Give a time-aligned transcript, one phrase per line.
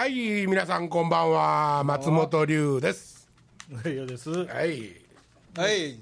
[0.00, 3.28] はい、皆さんこんばんは、松本龍です。
[3.84, 4.30] いやです。
[4.30, 4.96] はい。
[5.54, 6.00] はい。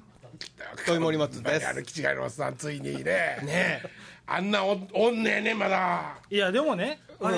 [0.86, 3.02] 豊森松ですあの、気違いのおっさん、ついにね。
[3.42, 3.82] ね
[4.24, 6.14] あんなおおんねえね、まだ。
[6.30, 7.36] いやでもね、あれ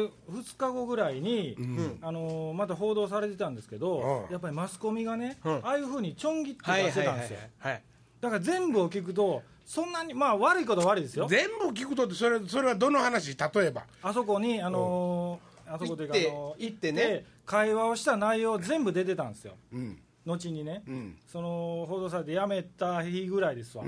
[0.00, 0.10] 2
[0.58, 1.56] 日後ぐらいに、
[2.02, 7.48] あのまた報道されてたんですけど、うんやっぱりマスコミがね、うんああいうふうにちょん切ってはい出しはいはいてたんですよ。
[7.60, 7.82] はい。
[8.20, 11.26] だから全部を聞くとそんなにまあ悪いことは悪いですよ。
[11.28, 13.84] 全部聞くとって、それ、それはどの話、例えば。
[14.02, 19.54] あそこにあのあそこというか行ってあの行ってね会話をした内容全部出てたんですよ。
[19.72, 19.98] うん。
[20.26, 23.84] 後にね、んその報道されて辞めた日ぐらいですわ。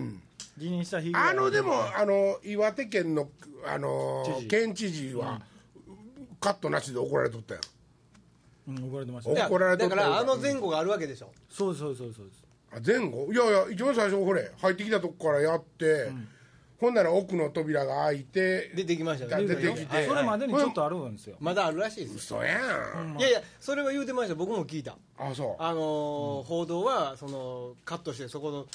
[0.58, 1.30] 辞任した日ぐらい。
[1.30, 3.30] あの、でも、あの、岩手県の、
[3.66, 5.40] あの県知事は、
[6.38, 7.60] カットなしで怒られとったよ。
[8.68, 11.32] うん、怒られてました怒られとったよだからあの前後があるわけでしょ。
[11.48, 12.44] そうですそうそうですそうです。
[12.72, 13.32] あ前後？
[13.32, 16.10] いやいや一番最初これ入ってきたとこからやって、
[16.78, 19.46] ほんなら奥の扉が開いて出てきましただね。
[19.46, 21.36] 出てきてそれまでにちょっとあるんですよ。
[21.40, 22.16] まだあるらしいです。
[22.16, 22.58] 嘘や
[23.16, 24.34] ん、いやいや、それは言うてました。
[24.34, 24.96] 僕も聞いた。
[25.18, 28.66] あそうあのー報道はそのカットしてそこの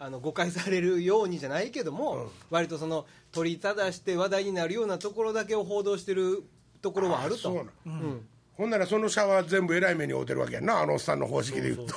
[0.00, 6.42] あの誤解されるようにじゃないけども、割とその取り正して話題になるようなところだけを報道してる
[6.82, 7.40] ところはあると。
[7.42, 8.26] そうなん、うん。
[8.56, 11.94] ほんならそのシャワー全部えらい目に遭うてるわけやんなあのおっさんの方式で言うと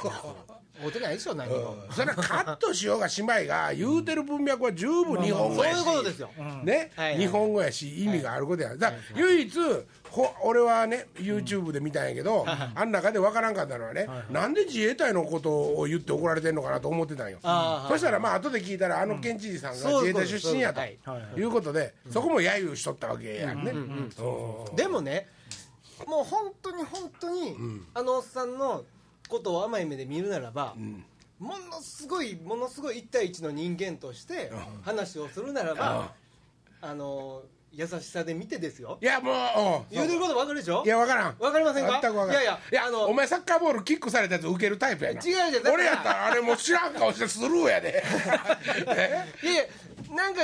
[0.99, 1.75] ないでしょ何も。
[1.91, 6.29] それはカットしようがしまいが言うてる文脈は十分日本語そういやしうことですよ。
[6.63, 9.59] ね、はいはい日本語やし意味があることや、だから唯一
[10.09, 17.39] ほ俺はね YouTube で見たんやけど、あん中で分からんかったのはね、なんで自衛隊のことを言って怒られてんのかなと思ってたんよ。
[17.87, 21.39] そしたらまあ後で聞いたらあの県知事さんが自衛隊出身やとそうですはいはい。
[21.39, 23.71] いうことでそこも揶揄しとったわけやんね。
[23.71, 25.27] うんでもね
[26.05, 27.55] もう本当に本当に、
[27.95, 28.83] あのおっさんの
[29.27, 30.75] ことを甘い目で見るならば、
[31.39, 34.51] ものすごいものすごい一対一の人間として
[34.83, 36.11] 話をするならば、
[36.81, 38.97] あの優しさで見てですよ。
[39.01, 39.95] いやもううん。
[39.95, 40.83] 言うてること分かるでしょ？
[40.85, 41.35] いや分からん。
[41.37, 41.99] 分かりませんか？
[42.01, 42.43] 全く分からん。
[42.43, 45.21] いやいやあのお前サッカーボールキックされたやつ受けるタイプやな。
[45.21, 48.03] 違う違うだから俺やったらあれもう知らん顔してスルーやで。
[49.43, 49.63] え いやいや
[50.15, 50.41] なんか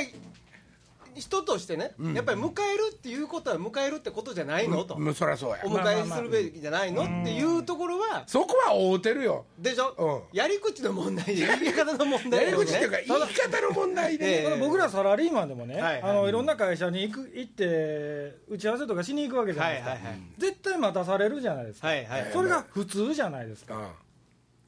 [1.16, 4.84] 人としてね、やっぱり迎えるっていうことは迎えるってことじゃないの？
[4.84, 5.60] と、そりゃそうや。
[5.64, 7.04] お迎えするべきじゃないの？
[7.04, 9.46] っていうところはそこは会うてるよ。
[9.58, 10.38] でしょ、うん。
[10.38, 20.22] やり口の問題で言い方の問題やり口っていうかね言い方の問題で、僕らサラリーマンでもね、はいはいあのいろんな会社に行く行って打ち合わせとかしに行くわけじゃないですか、はいはいはい。
[20.38, 22.30] 絶対待たされるじゃないですか、はいはい。
[22.32, 23.88] それが普通じゃないですか、うん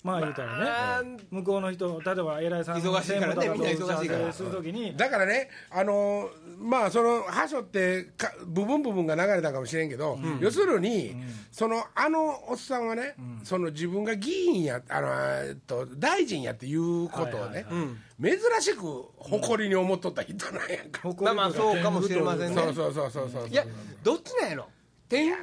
[0.06, 4.32] まあ言うたあらね、向こうの人例えば偉いさんの忙しいからねみんな忙しいから。
[4.32, 6.30] するときに、だからね、あの
[6.60, 11.16] まあ、そのはしょってか部分部分が流れたかもしれんけど、要するに、
[11.52, 15.08] そのあのおっさんはね、その自分が議員やあの
[15.44, 17.66] えっと大臣やっていうことをね、
[18.22, 22.62] 珍しく誇りに思っとった人なんやんか、誇りとかまあまあそうかもしれませんね。
[22.62, 23.48] そうそうそうそうそう。
[23.50, 23.66] いや
[24.04, 24.68] どっちなんやろ？
[25.08, 25.38] 天狗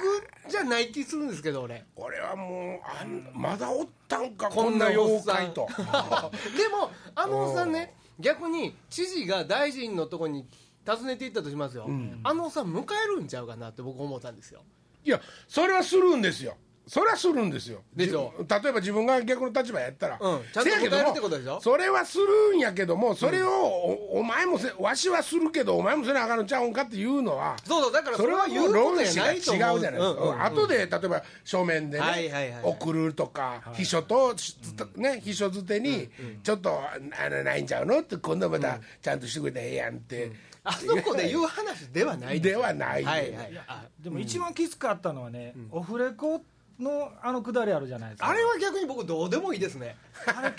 [0.49, 1.85] じゃない気するんですけど俺。
[1.95, 4.75] 俺はもうあんまだおったんかここん。
[4.75, 5.67] んな妖怪と。
[6.57, 10.45] でもあのおっさんね逆に知事が大臣のとこに
[10.85, 11.87] 訪ねていったとしますよ、
[12.23, 14.63] あのおっさん迎えるんちゃうかなって僕思ったんですよ。
[15.05, 17.81] いやそれはするんですよそれはするんですよ。
[17.95, 18.33] でしょ。
[18.41, 20.41] じ例えば自分が逆の立場やったら、うん。
[20.53, 21.61] ちゃんと答えるってことでしょ。
[21.61, 34.57] それはするんやけどもそれをおお前もせわしはするけどお前もせなあかんのちゃうんかっていうのはそうそうだからそれは言うことじゃない旨が違うじゃないですか、うんうんうん後で例えば書面でね、はいはいはい送るとか、秘書と、し
[34.95, 36.09] ね、秘書づてに、
[36.43, 40.31] ちょっとあのないんちゃうのって今度またちゃんとしてくれたらええやんって、
[40.63, 43.61] あそこで言う話ではないではないはいはい。
[43.67, 46.43] あでも一番きつかったのはね、オフレコ
[46.79, 48.27] のあのくだりあるじゃないですか。
[48.27, 49.95] あれは逆に僕どうでもいいですね。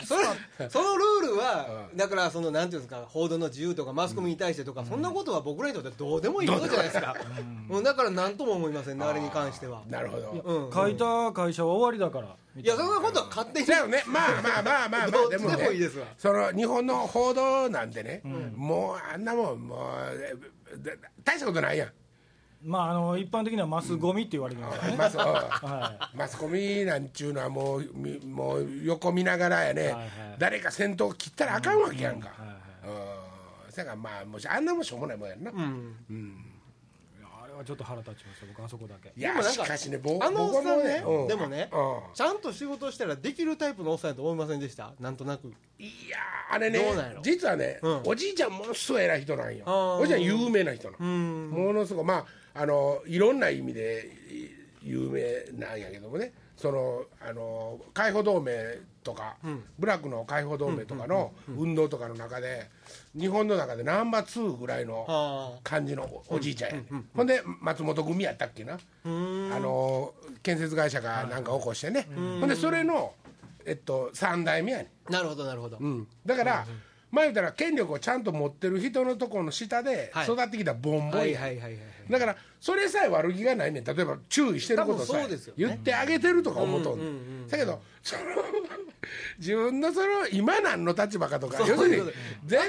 [0.05, 0.25] それ
[0.69, 7.17] そのルールはだからそのなんていうんですか報道の自由とかマスコミに対してとか、そんなことは僕らにとってどうでもいいことじゃないですか、
[7.71, 9.83] うん、だから何とも思いませんねあれに関しては。
[9.89, 10.73] なるほど、うん。
[10.73, 13.67] 書いた会社は終わりだからいやそんなことは勝手に。
[13.67, 16.07] だよね、まあまあまあまあまあ、 でもねいいですわ。
[16.17, 18.23] その日本の報道なんてね、
[18.55, 21.93] もうあんなもん、もう大したことないやん、
[22.65, 24.79] まああの一般的にはマスゴミって言われてます。
[24.81, 30.09] からね、マスはマスコミなんちゅうのはもう、みもう横見ながらやね、はいはい。
[30.39, 32.31] 誰か先頭切ったらあかんわけやんか。
[32.87, 33.73] うん。
[33.73, 39.13] せやからまあもしあんなもんしょうもないもんやんな、あれはちょっと腹立ちました僕あそこだけ。
[39.17, 42.15] いやでもなんかしかしね僕あのおっさんねうでもねうん。
[42.15, 44.93] ちゃんと仕事したらできるタイプのおっさんやと思いませんでした？
[45.01, 45.53] なんとなく。
[45.79, 47.23] いやーあれねどうなんやろ？
[47.23, 48.03] 実はね、うん。
[48.07, 49.65] おじいちゃんものすごい偉い人なんよ。
[49.67, 50.03] あー。
[50.03, 51.05] おじいちゃん有名な人なの。
[51.05, 51.51] うん。
[51.51, 52.05] ものすごい。
[52.05, 56.33] まああのいろんな意味でい有名なんやけどもね。
[56.57, 58.53] そのあの解放同盟
[59.03, 59.37] とか、
[59.79, 62.71] ブラックの解放同盟とかの運動とかの中で
[63.19, 65.59] 日本の中でナンバー2ぐらいのあ。
[65.65, 66.85] 感じのおおじいちゃんやね、
[67.15, 68.75] ほんで松本組やったっけな。
[68.75, 73.15] あの建設会社がなんか起こしてね、ほんでそれの、
[73.67, 76.45] えっと、3代目やねあなるほどなるほど、うん、だか
[77.15, 80.27] ら、前言ったら権力をちゃんと持ってる人のところの下ではい。
[80.27, 81.79] 育ってきたボンボンや、はいはいはいはい
[82.11, 83.85] だからそれさえ悪気がないねん。
[83.85, 87.05] 例えば注意してることさえ言ってあげてるとか思うとんね
[87.45, 87.49] ん。
[87.49, 88.23] だけどその
[89.39, 92.13] 自分のその今何の立場かとか要するに
[92.45, 92.61] 全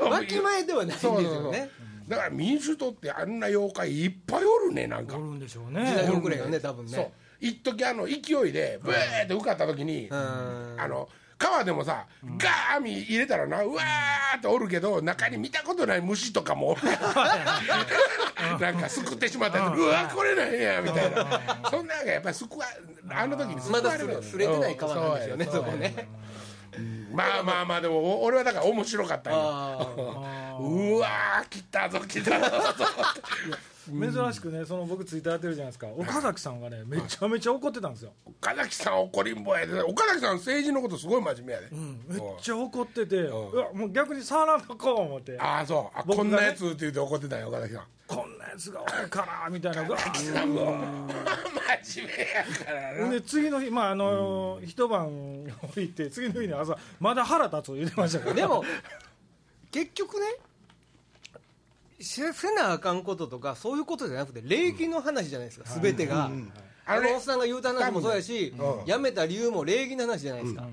[0.00, 1.44] 然わきまえではないんですそうそうそう。
[1.44, 1.70] よね
[2.08, 5.16] だから民主党ってあんな妖怪いっぱいおるねなんか。
[5.16, 6.58] おるんでしょう時代ね遅れがね。
[6.60, 6.98] 多分そう。
[7.00, 8.14] ね一時あの勢
[8.48, 10.12] いでブーって受かった時に、ん。
[10.12, 11.08] あの
[11.42, 12.06] 川でもさ
[12.38, 16.76] ガーミ入れたらなうわーっておるけど中に見たことない虫とかも。
[18.56, 19.78] おなんかすくってしまったやつ。
[19.78, 21.40] うわこれなんやみたいな。
[21.70, 21.86] そん。
[21.86, 22.66] なんがやっぱりすくわ
[23.10, 26.08] あの時に救わまだれる触れ触れてない川なんですよねうんそこね。
[27.12, 29.40] まあまあまあでもお俺はだから面白かったんよ。
[29.42, 32.56] あ うわー来たぞ来たぞ
[33.86, 35.88] 珍しくねその僕ツイッターやってるじゃないですか。
[35.88, 39.82] 岡崎さんがねめちゃめちゃ怒ってたんですよ、岡崎さん怒りんぼやで。
[39.82, 41.68] 岡崎さん政治のことすごい真面目やで、
[42.08, 45.38] めっちゃ怒ってて、うわもう逆に触らんとこう思って。
[45.38, 46.16] ああそう。
[46.16, 47.84] こんなやつって言って怒ってたんよ岡崎さん。
[48.06, 49.82] こんなやつがおるからみたいな。
[49.82, 49.98] うわ。
[51.82, 52.98] 真面目やからな。
[52.98, 58.62] ほんで次の日まああの一晩置いて次の日に朝まだ腹立つ言ってましたからでも
[59.70, 60.26] 結局ね
[62.02, 66.30] せせなあかんこととかそういうことじゃなくて礼儀の話じゃないですか、全てが、
[66.86, 68.54] あのおっさんが言うた話もそうやし、
[68.86, 70.66] 辞めた理由も礼儀の話じゃないですか、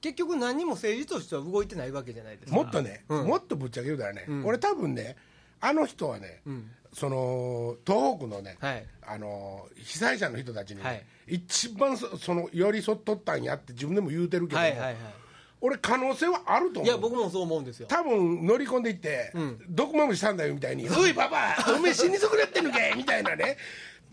[0.00, 5.16] 結局何も政治としては動いてないわけじゃないですかもっとね、もっとぶっちゃけ言うたらね、ん俺多分ね
[5.60, 6.42] あの人はね、
[6.92, 8.56] その東北のね、
[9.06, 10.80] あの被災者の人たちに、
[11.26, 14.60] 一番その寄り添っとったんやって自分でも言うてるけど、
[15.60, 16.84] 俺可能性はあると思う。
[16.86, 17.86] いや僕もそう思うんですよ。
[17.88, 19.58] 多分乗り込んでいって、ん。
[19.68, 23.56] 毒まむしさんだよみたいに「おいパパおめえ死に損なってんのかい」 みたいなね。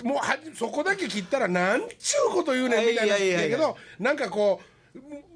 [0.03, 4.74] もうはそこだけ切ったらなんちゅうこと言うねんみたいな言ってんけどなんかこう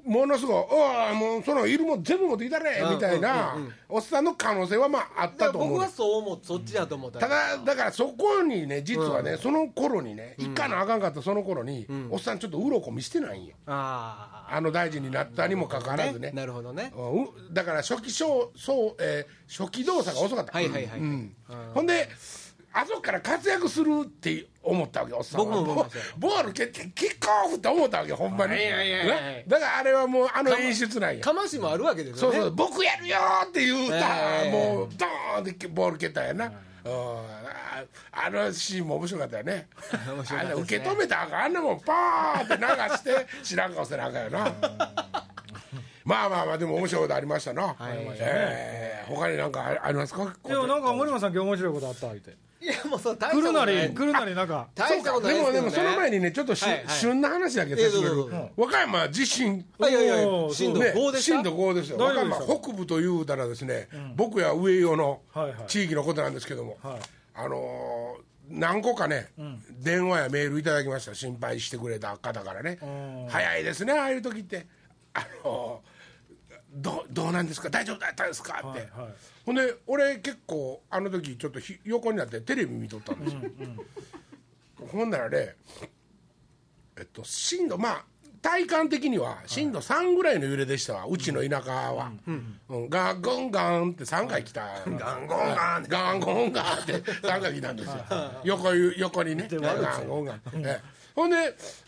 [0.04, 3.56] ものすごい「おいもうそのいるもん全部持ってきたれ」みたいな
[3.88, 5.68] おっさんの可能性はまああったと思う。
[5.68, 7.20] ね僕はそう思うそっちだと思った。
[7.20, 16.32] ただだからそこにね実はね、その頃にね行かなあかんかったその頃に、おっさんちょっと鱗見してないんよああの大臣になったにもかかわあらずね。
[16.32, 16.92] なるほどね。
[16.96, 21.34] うんだから初期小そう、えー初期動作が遅かった、はいはいはい、うん。
[21.74, 22.08] ほんで
[22.72, 25.46] あそこから活躍するって思ったわけおっさんは。
[25.46, 26.04] 僕も思いましたよ。
[26.18, 29.44] ボボール蹴ってキックオフって思ったわけほんまに、いやいやいやね。
[29.48, 31.20] だからあれはもうあの演出なんや。
[31.24, 32.36] かましもあるわけですよね。
[32.36, 33.96] そうそう僕やるよーって言うた、
[34.44, 34.50] ええ。
[34.52, 36.52] もうドーンってボール蹴ったんやな、うん。
[36.52, 39.68] ああのシーンも面白かったよね。
[40.06, 40.38] 面白かったですね。
[40.38, 44.52] あれ受け止めたらあかんあんなもんパーって流して知らん顔せなあかんよな。
[46.04, 50.22] まあまあまあでも面白いことありましたな、えー他になんかあありますか？
[50.46, 53.88] いやなんか森松さん今日面白いことあった言っていやもうそう大し来るなたことない。
[53.88, 54.68] り来るなりなんか。
[54.74, 56.84] 大したことないでもでもその前にねちょっとし、はいはい。
[56.88, 59.64] 旬な話だけさせてくれ和歌山地震。
[59.80, 60.14] あいやいや
[60.52, 61.98] 震度ね5ですか震度5ですよ。
[61.98, 65.56] 和歌山北部というたらですね、僕や上与のはいはい。
[65.68, 67.00] 地域のことなんですけども、はい。
[67.34, 69.28] あのー何個かね、
[69.78, 71.14] 電話やメールいただきました。
[71.14, 72.78] 心配してくれた方からね。
[72.82, 72.86] う
[73.26, 73.26] ん。
[73.28, 74.66] 早いですねああいう時って。
[75.14, 75.89] あのー
[76.72, 77.68] どどうなんですか？
[77.70, 78.58] 大丈夫だったんですか？
[78.58, 79.12] って、はいはい。
[79.44, 83.40] ほんで俺結構あの時ちょっとひ横になってテレビ見とったんですよ、
[84.88, 85.56] ほんならね
[86.96, 88.04] えっと震度まあ
[88.42, 91.06] 体感的には震度3ぐらいの揺れでしたわ。
[91.06, 95.84] うちの田舎は、うんガンゴンガンって3回来たガンゴンガン。
[95.88, 97.94] ガンゴンガンって3回来たんですよ。
[98.44, 99.46] 横ゆ横にね。
[99.50, 101.36] ガンゴンガン、ええほんで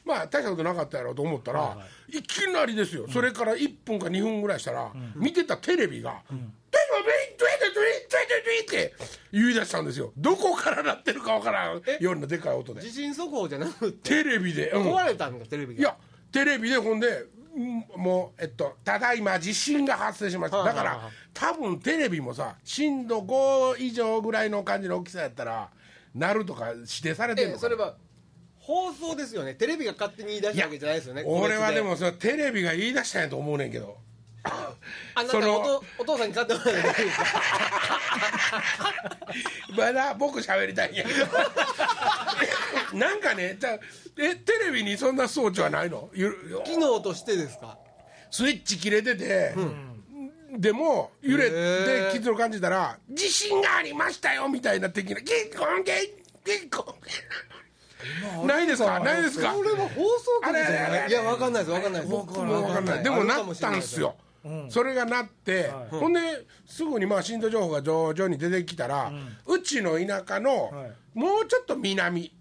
[0.05, 1.77] まあ大したことなかったやろうと思ったら、
[2.09, 8.95] いきなりですよ、それから1分か2分ぐらいしたら、見てたテレビが「トゥイトゥイトゥイトゥイトゥイトゥイって
[9.33, 10.13] 言い出したんですよ。
[10.17, 12.81] どこから鳴ってるかわからんようなでかい音で。
[12.81, 14.23] 地震速報じゃなくて？
[14.23, 14.95] テレビで、うん。
[14.95, 15.81] 壊れたんだテレビが。
[15.81, 15.97] いや
[16.33, 17.25] テレビでほんで
[17.55, 20.63] うんもうえっとただいま地震が発生しました。
[20.63, 21.05] だからはいはい。
[21.05, 25.71] はい多分テレビもさ震度5以上ぐらいの感じの大きさやったら
[26.15, 27.97] なるとか指定されてるのそれは
[28.63, 29.55] 放送ですよね。
[29.55, 31.25] テレビが勝手に言い出したわけじゃないですよね。
[31.27, 31.83] 俺はで。
[31.83, 33.97] もそれテレビが言い出したんやと思うねんけど。
[34.45, 34.75] あ
[35.17, 37.25] なんかそのおとお父さんに買ってもらえばいいですか？
[39.77, 41.27] まだ僕喋りたいんやけど。
[42.99, 43.79] なんかねじゃあ
[44.19, 46.11] えテレビにそんな装置はないの？
[46.15, 46.33] ゆ
[46.65, 47.79] 機能としてですか？
[48.31, 49.55] スイッチ切れてて、
[50.57, 52.13] でも揺れへてー。
[52.13, 55.95] 傷を感じたら「地震がありましたよ」みたいな的な「キッコンキッ
[56.45, 56.95] キッコン」
[58.47, 59.01] ないですか？
[59.01, 59.53] ないですか？
[59.53, 61.09] これは放送局じゃない？
[61.09, 62.13] いやわかんないですわかんないです。
[62.13, 63.05] 僕も分かんない。
[63.05, 64.17] でもなったんすよ。
[64.69, 66.21] それがなって、ほんで
[66.67, 69.13] すぐにまあ震度情報が徐々に出てきたら、
[69.47, 70.93] うちの田舎の、はい。
[71.15, 72.33] もうちょっと南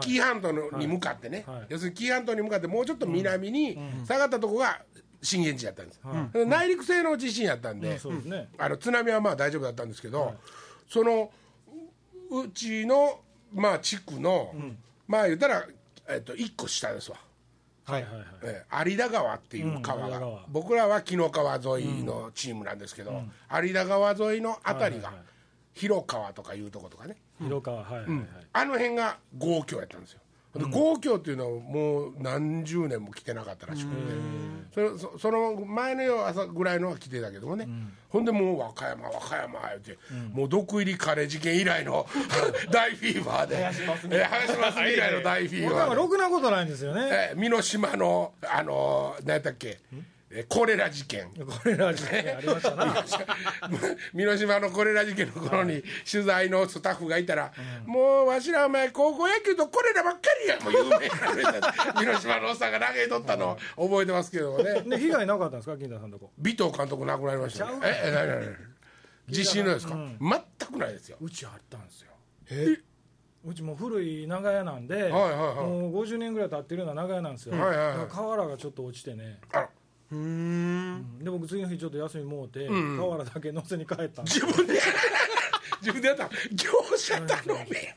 [0.00, 1.66] 紀伊半島のに向かってね、はい。
[1.70, 4.82] 要するに紀伊半島に向かってもうちょっと南に下がったとこが
[5.20, 7.98] 震源地やったんです、内陸性の地震やったんで、
[8.56, 10.34] あの津波はまあ大丈夫だったんですけど、
[10.88, 11.32] その
[12.30, 13.18] ううちの
[13.52, 14.54] まあ地区の、
[15.08, 15.66] まあ言ったら、
[16.08, 17.16] えっと、1個下ですわ。
[17.84, 18.24] はいはいはい。
[18.42, 20.44] えー有田川っていう川が、うん有田川。
[20.48, 25.24] 僕らは紀の川沿いのチームなんですけど、有田川沿いのあたりが、はいはいはい。
[25.74, 28.26] 広川とかいうとことかね、広川はいはいはい。
[28.52, 30.20] あの辺が豪郷やったんですよ
[30.58, 33.96] で豪郷っていうのはもう何十年も来てなかったらしくて。
[34.74, 37.66] それそその前の夜朝ぐらいのは来てたけどもね、
[38.10, 39.98] ほんでもう和歌山和歌山言うて、
[40.32, 42.06] もう毒入りカレー事件以来の
[42.70, 43.56] 大フィーバーで。
[43.56, 43.96] 林真
[44.72, 45.88] 澄以来の大フィー僕バーで。
[45.90, 47.08] はろくなことないんですよね。
[47.10, 49.78] えー、美濃島のあのー、何やったっけ？
[50.30, 51.30] えーコレラ事件。
[51.30, 53.04] これら事件ありましたな。
[54.14, 57.52] 美濃島のコレラ事件の頃に取材のスタッフがいたら、
[57.86, 61.08] もうわしらお前高校野球とコレラばっかりやもう有名
[61.50, 63.56] な美濃島のおっさんが投げとったの。
[63.76, 64.82] 覚えてますけどね。
[64.82, 65.76] で被害なかったんですか？
[65.76, 66.32] 金田さんのとこ。
[66.40, 67.72] 尾藤監督亡くなりましたね。
[67.84, 68.56] ええ何何何？
[69.28, 71.18] 地震のですか、全くないですよ。
[71.20, 72.12] うちあったんですよ。
[73.44, 75.66] うちも古い長屋なんで、はいはいはい。
[75.66, 78.06] もう50年ぐらい経ってるような長屋なんですよ、はいはいはい。
[78.08, 79.38] 瓦がちょっと落ちてね。
[79.52, 79.68] あら
[80.10, 81.18] うん。
[81.22, 84.80] で僕次の日ちょっと休みもうて、瓦だけ乗せに帰った自分で
[85.80, 86.28] 自分でやった。
[86.52, 87.96] 業者頼め。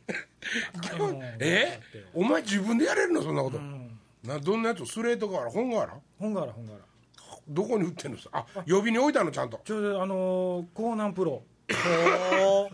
[1.40, 1.80] え？
[2.14, 3.22] お前自分でやれるの？
[3.22, 3.60] そんなこと、
[4.28, 4.86] などんなやつ？
[4.86, 6.80] スレート瓦本瓦本瓦本瓦
[7.48, 9.32] どこに売ってんのあ予備に置いたの？
[9.32, 9.62] ちゃんと。
[9.64, 11.42] ちょうどあのー、江南プロ。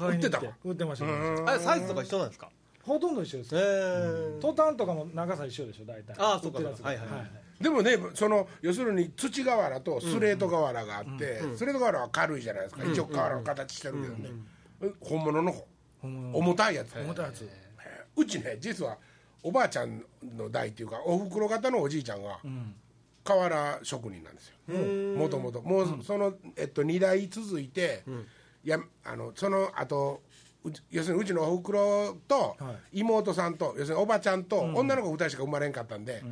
[0.00, 0.28] 売って
[0.64, 1.12] 売ってましたね。
[1.46, 2.48] あれサイズとか一緒なんですか？
[2.82, 3.54] ほとんど一緒です。
[3.54, 6.16] へえトタンとかも長さ一緒でしょ大体。
[6.18, 6.66] ああそうかはい。
[6.72, 7.06] はいはい
[7.60, 14.30] でもねその要するに土瓦とスレート瓦があって、スレート瓦は軽いじゃないですか、一応瓦の形してるけどね、
[15.00, 15.54] 本物の
[16.02, 17.48] 重たいやつ重たいやつ。
[18.16, 18.96] うちね実は
[19.42, 20.02] おばあちゃん
[20.36, 22.40] の代っていうかおふくろ方のおじいちゃんが
[23.24, 24.54] 瓦職人なんですよ。
[25.16, 28.02] もともともうその、えっと、2代続いて、
[28.64, 30.22] やあのその後
[30.90, 36.22] 要するにうちのおふくろとは妹さんと要するにおばちゃんと女の子2人しか生まれんかったんで、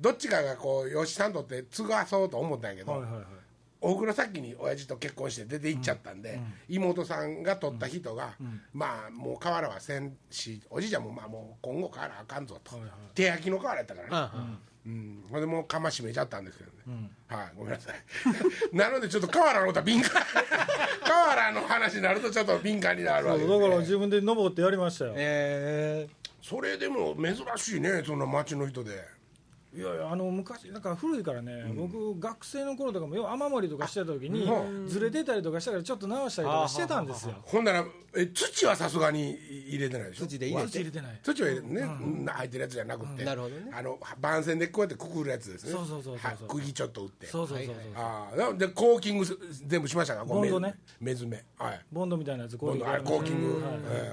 [0.00, 3.24] どっちかがこうよしさんとって継がそうと思ったんやけど、はいはいはい。
[3.80, 8.30] おふくろ先に親父と結婚して出て行っちゃったんで、妹さんが取った人が、
[8.72, 12.72] まあもう瓦はせんしおじいちゃんもまあもう今後瓦あかんぞと、
[13.14, 17.96] 手焼きの瓦やったからね、あうん、ほんでもうかましめちゃったんですけどね、はいごめんなさい。
[18.74, 20.22] なのでちょっと瓦のことは敏感。
[21.04, 25.14] 瓦の話になるとちょっと敏感になるわけです、そうだからね、自分で登ってやりましたよ。
[25.16, 26.08] え
[26.42, 29.15] それでも珍しいねそんな町の人で
[29.76, 34.50] いやいやあの昔だから古いからね、僕学生の頃とかもよう雨漏りとかしてた時に
[34.84, 37.34] うずれてたりとかしたからちょっと直したりとかしてたんですよ。
[37.42, 37.84] ほんなら
[38.16, 39.32] え土はさすがに
[39.68, 40.26] 入れてないでしょ？
[40.26, 41.20] 土で入れて土入れてない。
[41.22, 41.84] 土は入れてね、う
[42.22, 42.24] ん。
[42.24, 43.70] 入ってるやつじゃなくて、なるほどね。
[43.72, 45.72] あの番線でこうやってくくるやつですね。
[45.72, 47.26] そうそうそうそうはい釘ちょっと打って。
[47.26, 50.76] そうそうそうそう、ああでコーキングす全部しましたかボンドね。
[51.00, 51.80] 目目詰めはい。
[51.92, 53.62] ボンドみたいなやつこボンドあれコーキング、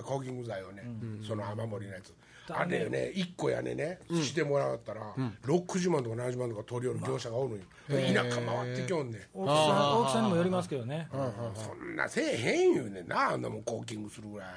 [0.04, 0.84] コーキング剤をね、
[1.26, 2.14] その雨漏りのやつ
[2.50, 5.14] あれね1個やねねしてもらったら、
[5.46, 9.22] 60万とか70万とか取り寄る業者がおるんよ、田舎回ってきょんねん。
[9.34, 11.08] 大きさ大きさにもよりますけどね、
[11.56, 14.48] そんなせえへん言うねんなあんなもんコーキングするぐらい。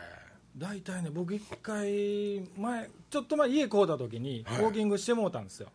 [0.57, 5.69] 大体ね僕一回前ちょっと前家買うた時にウォーキングしてもうたんですよ、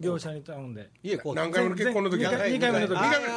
[0.00, 0.88] 業者に頼んで。
[1.02, 1.34] 家こう？
[1.34, 3.34] 何回目の結婚の時二回二回目の時二回目の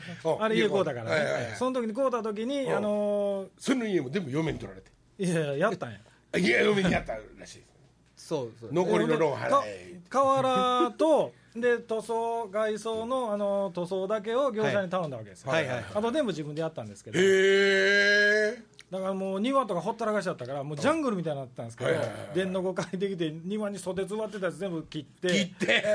[0.00, 0.42] 時うん。
[0.42, 2.76] あれ家買うたからね、その時に買うた時に、うん。
[2.76, 4.90] あのその家も全部嫁に取られて。
[5.20, 5.98] ーいやいややったんや
[6.38, 7.70] いや嫁にやったらしいです
[8.16, 8.72] そうそう。
[8.72, 15.66] 残りのローン払かえ瓦とで塗装外装のあの塗装だけを業者に頼んだわけですよ、はい。
[15.66, 17.18] はいはいあと全部自分でやったんですけど。
[17.18, 25.84] へえだからもう庭とかほったらかしちゃったからもうジャングルみたいになってたんですけどはいはいはい電の5階できて庭に袖詰まってたやつ全部切って切って。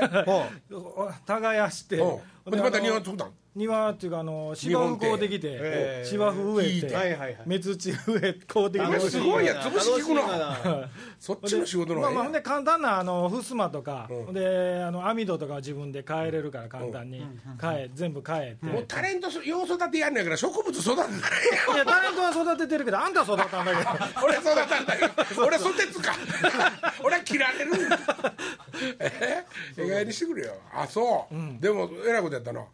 [1.26, 2.02] 耕して
[2.50, 3.32] でまた庭作ったん？
[3.56, 7.38] 庭っていうかあの芝生こうできて、えー芝生植えて、引いてはいはいはい。
[7.46, 8.96] 目土植えこうできて。
[8.96, 10.88] あすごいや潰し効くな。
[11.18, 14.34] そっちの仕事のまあまあ、ほんで簡単なあの襖とか、うん。
[14.34, 17.26] であの網戸とかは自分で変えれるから簡単に。
[17.60, 21.08] 変え全部変えて、えもうタレント要育てやんねんから植物育てたら。
[21.08, 23.90] いやタレントは育ててるけどあんたは育たんだけど。
[24.22, 25.44] 俺育ったんだけど。
[25.46, 26.12] 俺ソテツか。
[27.02, 27.72] 俺は切られる。
[29.00, 29.44] え
[29.82, 30.52] 意外にしてくれよ。
[30.74, 32.64] あそう、でもえらいことやったな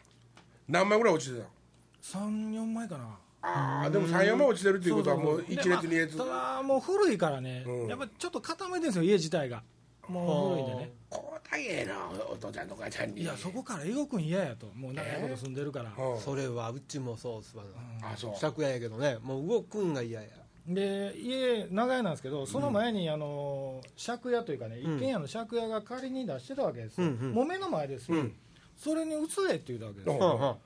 [0.68, 3.18] 何枚ぐらい落ちてたの？34枚かな。
[3.44, 5.54] ああでも34枚落ちてるっていうことはもうそうそう。
[5.54, 6.16] 一そう列二列。
[6.16, 7.88] でまあただもう古いからね、うん。
[7.88, 9.62] やっぱちょっと固めてるんですよ家自体が。
[10.08, 10.92] もう古いんでね。
[11.10, 13.22] こうたげえなお父ちゃんとかちゃんに。
[13.22, 14.66] いやそこから動くん嫌やと。
[14.74, 16.20] もう長いこと住んでるから、うん。
[16.20, 17.64] それはうちもそうっすわ。
[18.02, 18.40] あそう。
[18.40, 19.18] 借家やけどね。
[19.22, 20.28] もう動くんが嫌や。
[20.64, 24.78] で家長屋なんですけどその前にあの借家というかね、ん。
[24.78, 27.32] 一軒家の借家が仮に出してたわけですよ、うんうん。
[27.32, 28.32] もう目の前ですよ、うん
[28.76, 29.16] それに移
[29.48, 30.08] れって言うたわけです。
[30.08, 30.58] よ、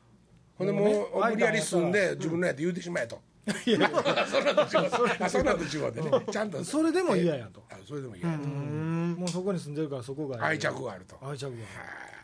[0.59, 3.21] ほんでもう無理やり住んで自分のやって言うてしまえと。
[3.47, 6.65] そんなんと違うあそんなんと違うでねちゃんと。
[6.65, 8.39] それでも嫌やと、あそれでも嫌や。
[8.39, 11.17] ともうそこに住んでるからそこが愛着があると。
[11.23, 12.16] 愛着がはあさ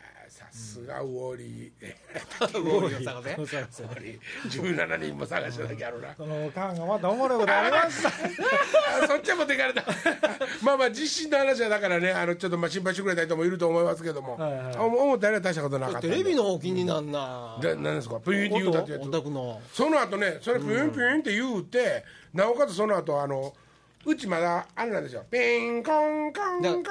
[0.53, 2.59] すがウォーリー。
[2.59, 3.83] ウォーリーを探せ？
[3.83, 4.75] ウォーリー。
[4.77, 6.13] 17人も探しただけあるな。
[6.15, 9.83] その缶がまたおもろいことありましたあそっちは持っていかれた。
[10.61, 14.75] まあまあ実施の話はだからねあのちょっとまあ心配してくれた人もいると思いますけども、はいはい。
[14.75, 17.57] あ思ったよりは大したことなかったテレビの方気になんな。
[17.59, 18.19] で何ですか？
[18.19, 19.59] プユンって言うたってやおつ宅の。
[19.73, 23.53] その後ねそれプユンプユンって言うて、なおかつその後あの
[24.05, 25.23] うちまだあれなんですよ。
[25.31, 26.83] ピンコンコンコンっ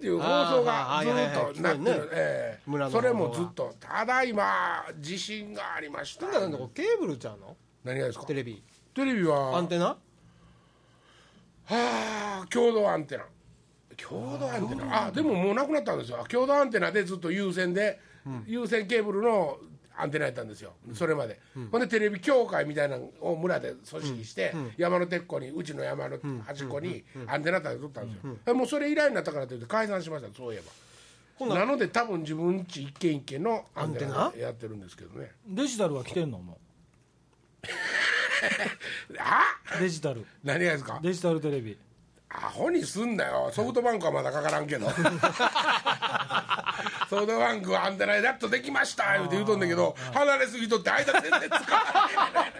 [0.00, 1.12] ていう放送がずっ
[1.54, 2.90] となってる。
[2.90, 3.74] それもずっと。
[3.80, 6.26] ただいま地震がありました。
[6.28, 7.56] ケーブルちゃうの？
[7.84, 8.24] 何がですか？
[8.26, 8.62] テレビ。
[8.94, 9.58] テレビは。
[9.58, 9.86] アンテナ？
[9.86, 9.98] は
[11.70, 13.24] あ共同アンテナ。
[13.96, 15.06] 共同アンテナ。
[15.06, 16.24] あでももうなくなったんですよ。
[16.28, 17.98] 共同アンテナでずっと有線で、
[18.46, 19.58] 有線ケーブルの
[20.00, 21.38] アンテナやったんですよ、それまで、
[21.70, 31.54] ほんでテレビ協会みたいなのを村で組織して、山の鉄湖にうちの山の端っこにアンテナ立てとったんですよ、もうそれ以来になったからといって解散しましたそういえば。
[31.54, 31.64] な。
[31.64, 34.32] ので多分自分ち一軒一軒のアンテナ？
[34.36, 35.32] やってるんですけどね。
[35.46, 36.38] デジタルは来てんの？
[36.38, 36.58] も
[39.18, 39.42] あ？
[39.78, 40.26] うデジタル。
[40.44, 40.98] 何がですか？
[41.02, 41.78] デジタルテレビ。
[42.28, 43.50] アホにすんなよ。
[43.52, 44.86] ソフトバンクはまだかからんけど
[47.10, 51.50] ソフトバンクはアンテナやっとできました言うて言うとんだけど離れすぎとって間全然使わ
[52.32, 52.52] ない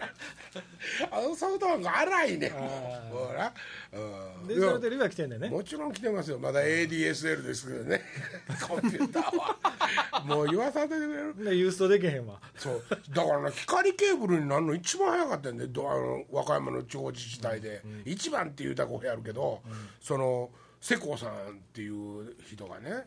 [1.13, 2.51] あのソフトバンク荒いねん。
[2.51, 3.53] ほら、
[3.93, 4.49] うん。
[4.49, 5.49] デジタルテレビは来てんだよね。
[5.49, 6.39] もちろん来てますよ。
[6.41, 8.03] まだ ADSL ですけどね。
[8.67, 10.25] コンピューターは。
[10.25, 11.45] もう言わさせてくれる。
[11.45, 12.41] でユーストできへんわ。
[12.57, 12.85] そう。
[13.11, 19.63] だからな光ケーブルになるの一番早かったんでどあの和歌山の地方自治体で、一番っていうたら語弊あるけど、
[20.01, 20.51] その
[20.81, 21.33] 世耕さんっ
[21.75, 23.05] ていう人がね、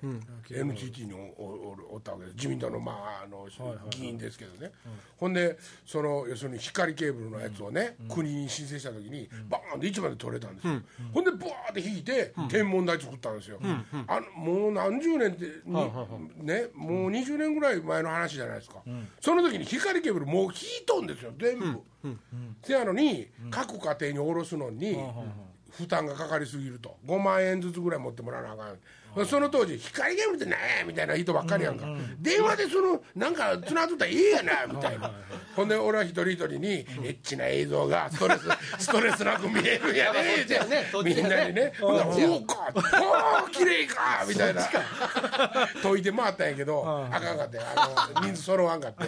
[0.52, 2.36] NTT におおおおったわけです。
[2.36, 3.48] 自民党の,、まあ、あの
[3.90, 4.72] 議員ですけどね、
[5.18, 10.82] ほんでその要するに光ケーブルのやつをね、国に申請した時に、バーンって市場で取れたんですよ、
[11.14, 13.60] ほんでブワーって引いて、天文台作ったんですよ、
[14.08, 18.84] あのもう何十年って、にねもう20年ぐらい前の話じゃないですか、
[19.20, 20.50] その時に光ケーブルもう引
[20.84, 21.82] いとんですよ全部、
[22.64, 24.96] せやのに各家庭に下ろすのに
[25.78, 26.98] 負担がかかりすぎると。
[27.06, 28.80] 5万円ずつぐらい持ってもらわなあかん。
[29.28, 30.56] その当時光ゲームってね
[30.88, 31.86] みたいな人ばっかりやんか、
[32.20, 35.12] 電話でそのなんかつながっとったらええやなみたいな。
[35.56, 38.48] ほんで俺は一人一人にエッチな映像がストレス
[38.80, 40.36] ストレスなく見えるんやね。
[40.38, 41.74] そっちやねそっみんなにね。
[41.80, 44.64] ほらそうかああ綺麗かみたいな。
[45.82, 49.04] 解いて回ったんやけどあかんかってあの人数揃わんかって。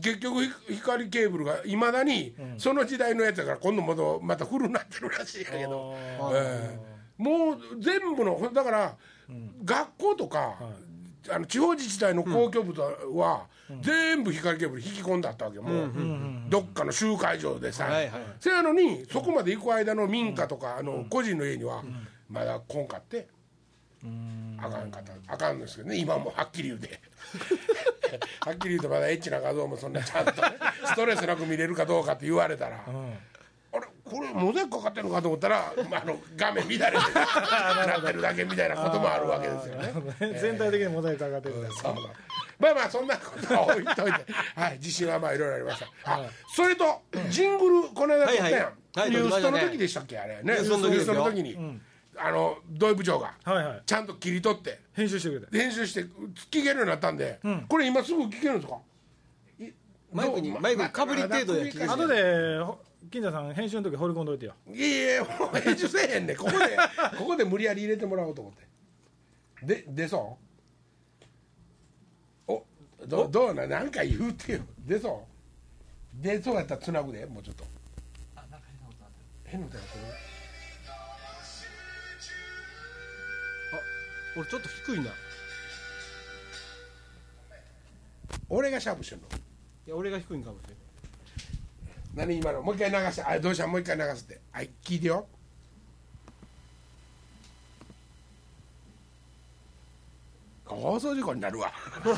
[0.00, 5.94] 結局ひ光ケーブルがいまだにその時代のやつやから今度またまた古なってるらしいんやけど、
[6.32, 8.96] ええもう全部のだから、
[9.64, 10.56] 学校とか、
[11.30, 12.82] あの地方自治体の公共物
[13.14, 13.46] は、
[13.80, 15.92] 全部光ケーブル引き込んだったわけもう、
[16.48, 17.88] どっかの集会場でさ、
[18.40, 21.82] せやのにそこまで行く間の民家とか、あの個人の家には
[22.28, 23.28] まだ来んかって、
[24.58, 25.12] あかんかった。
[25.32, 27.00] あかんですけどね今もはっきり言うて。
[28.40, 30.48] はっきり言うとまだエッチな画像もそんなちゃんとね
[30.84, 32.84] ストレスなく見れるかどうかって言われたら、
[34.12, 40.38] これモザイクかかってるのかと思ったら、まあ、あの画面乱れて なってるだけみたいなこともあるわけですよね。
[40.40, 41.70] 全体的にモザイクかかってるんだ。
[41.70, 41.94] そう。
[42.58, 45.86] まあまあそんなことは置いといて、 はい、地震はまあいろいろありました。
[46.04, 46.20] あ、
[46.54, 48.44] それとジングルこの間撮ったやん。
[48.44, 48.62] はいはい。
[48.62, 50.34] はいニューストの時でしたっけあれ。
[50.36, 50.42] ね。
[50.44, 51.80] ニューストの時ですよニューストの時に、
[52.16, 53.82] あの土井部長がはいはい。
[53.86, 55.58] ちゃんと切り取って編集してくれて。
[55.58, 56.02] 編集して
[56.50, 58.78] 聞けるようになったんで、これ今すぐ聞けるんですか？
[59.58, 59.72] い
[60.12, 61.90] マイクにマイクにかぶり程度や聞ける。
[61.90, 62.78] 後でほ
[63.10, 64.54] 金田さん編集の時放り込んどいてよ。
[64.72, 65.24] いやいや
[65.60, 66.36] 編集せえへんねん。
[66.36, 66.56] ここで
[67.18, 68.66] ここで無理やり入れてもらおうと思って。
[69.66, 70.38] で出そ
[72.48, 72.52] う？
[72.52, 72.66] お
[73.06, 74.60] どどうななんか言うてよ。
[74.78, 75.26] 出そ
[76.18, 76.22] う？
[76.22, 77.64] 出そうやったらつなぐでもうちょっと。
[79.44, 80.04] 変なことやってる。
[84.34, 85.04] 俺ちょっと低いな。
[85.06, 85.08] い
[88.48, 89.28] 俺がシャープしてんの？
[89.86, 90.76] や俺が低いんかもしれない
[92.14, 92.62] 何今の？
[92.62, 93.22] もう一回流して。
[93.22, 93.66] あどうした？
[93.66, 94.40] もう一回流すって。
[94.50, 95.26] はい聞いてよ。
[100.66, 101.72] 放送事故になるわ。
[102.02, 102.10] こ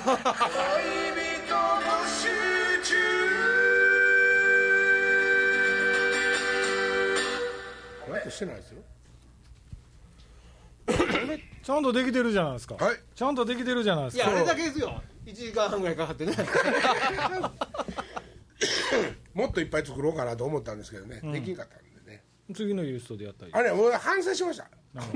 [8.13, 8.83] うやってしてないですよ。
[11.65, 12.75] ちゃんとできてるじゃないですか。
[12.77, 12.97] はい。
[13.15, 14.25] ちゃんとできてるじゃないですか。
[14.25, 15.03] いやあれだけですよ。
[15.25, 16.35] 1時間半ぐらいかかってね
[19.35, 22.23] もっといっぱい作ろうかなと思ったんですけどね、できんかったんでね。
[22.55, 23.53] 次のユーストでやったり。
[23.53, 24.69] あれ俺反省しました。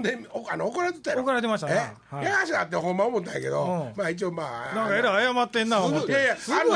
[0.03, 2.17] でおあの怒られてたよ怒られてましたねえ？
[2.17, 2.25] はい。
[2.25, 3.93] やらしがあってほんま思ったんやけど、うん。
[3.97, 6.11] まあ一応まあなんかえらい謝ってんな思って。
[6.11, 6.69] いやいやすぐ謝っ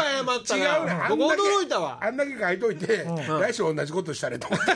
[0.47, 0.65] たな。
[0.65, 1.99] 違うね僕驚いたわ。
[2.01, 3.05] あんだけ書いといて、
[3.41, 4.67] 来週同じことしたれと思って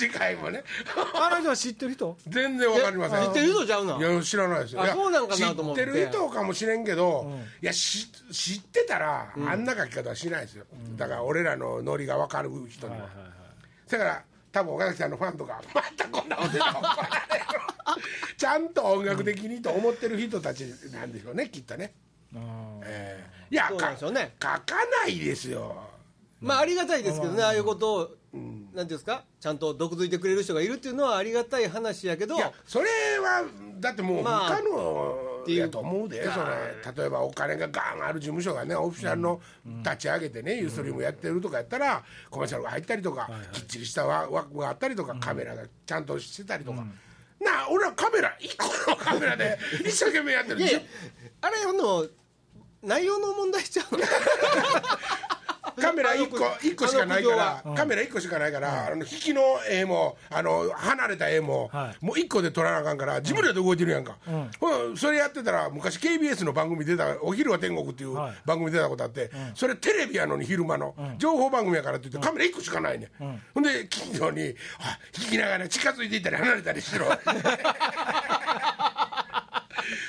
[0.00, 0.64] 次回もね。
[1.14, 2.16] あの人は知ってる人？
[2.26, 3.26] 全然わかりません。
[3.26, 3.98] 知ってる人ちゃうの？
[3.98, 4.82] いや知らないですよ。
[4.82, 5.84] あそうなんかなと思って。
[5.84, 7.30] 知ってる人かもしれんけど、
[7.62, 10.64] いやし知ってたら、あんな書き方はしないですよ、
[10.96, 13.08] だから俺らのノリが分かる人には、
[13.88, 17.44] だから多分岡崎さんのファンとかまたこんなこと言ったら怒られる
[18.36, 20.60] ちゃんと音楽的にと思ってる人たち
[20.92, 21.92] なんでしょうねきっとね、
[22.84, 23.54] ええ。
[23.54, 24.34] いやね。
[24.38, 25.89] か書かないですよ
[26.40, 32.36] まあありがたいですけどねああいうことをなんていうんですかちゃんと毒づいてくれる人がいるっていうのはありがたい話やけど。
[32.36, 32.86] いやそれ
[33.18, 33.44] は
[33.80, 39.40] だってもう不まあ可能やと思うで、それ例えばお金がガンある事務所がねオフィシャルの
[39.82, 46.84] 立ち上げてね、ユーストリームやってるとかやったらコマーシャルが入ったりとか、きっちりした枠があったりとか、カメラがちゃんとしてたりとか、な
[47.64, 50.80] あ俺はカメラ1個のカメラで 一生懸命やってるいやいや
[51.40, 52.06] あれの
[52.82, 54.04] 内容の問題ちゃうの？
[55.80, 62.04] カメラ1個一個しかないかあら、カメラ1個しかないから、あの引きの絵もあの離れた絵も、はい。
[62.04, 64.96] もう1個で撮らなあかんから自分らで動いてるやんか、うん。
[64.96, 68.34] それやってたら昔 KBS の番組出た「お昼は天国」っていうはい。
[68.44, 77.06] 番組出たことあって、それテレビやのに昼間の、情報番組やからって言ってカメラ1個しかないね、ん、ほんで近所にあ引きながら近づいていったり離れたりしろ。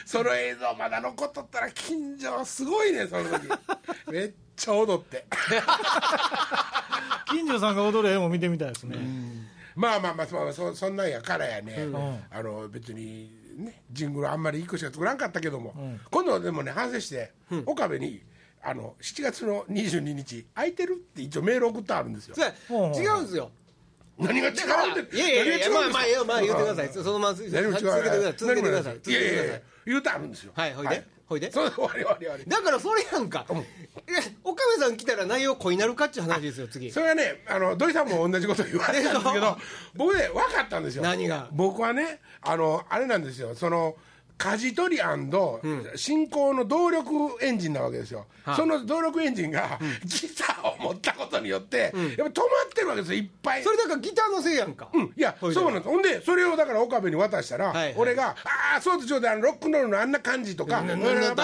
[0.06, 3.48] その映像まだ残っとったら近所すごいねその時。
[4.12, 5.26] めっちゃ踊って。
[7.32, 8.98] 近所さんが踊る絵も見てみたいですね、
[9.76, 11.88] まあまあまあそそそんなんやからやね、
[12.30, 15.74] あの別にねジングルあんまり1個しか作らんかったけども、
[16.12, 17.32] 今度でもね反省して、
[17.66, 18.22] 岡部に
[18.62, 22.36] あの7月の22日空いてるって一応メール送ってあるんですよ。
[22.70, 23.50] 違うんですよ。
[24.20, 24.54] 何が違う
[25.02, 25.92] っていやいやいやまあまあ
[26.26, 26.88] まあ言ってください。
[26.88, 28.34] いそのまま続けてください。
[28.38, 29.12] 続けてください。
[29.12, 29.48] やい。
[29.48, 30.52] や言うてあるんですよ。
[30.54, 31.50] はいほいでほいで。
[31.50, 32.46] そう終わり終わり終わり。
[32.46, 36.92] だからそれやんか、いや岡部さん来たら内容濃いなるかっちゅう話ですよ次。
[36.92, 39.58] それはねあの土井さんも同じこと言われたんですけど
[39.96, 41.04] 僕ね分かったんですよ。
[41.04, 41.48] 何が？
[41.52, 43.56] 僕はねあのあれなんですよ。
[43.56, 43.96] その
[44.42, 45.02] 舵取り
[45.96, 48.26] 進行の動力エンジンなわけですよ、
[48.56, 52.32] その動力エンジンがギターを持ったことによって、やっぱ止まっ
[52.74, 53.64] てるわけですよいっぱい。
[53.64, 55.90] それだからギターのせいやんか、うん、いやそうなんです。
[55.90, 57.94] ほんでそれをだから岡部に渡したら、はいはい。
[57.98, 58.36] 俺が
[58.74, 60.88] 「ああそうですそうロックンロールのあんな感じ」とか「うん。
[60.88, 61.40] メロディー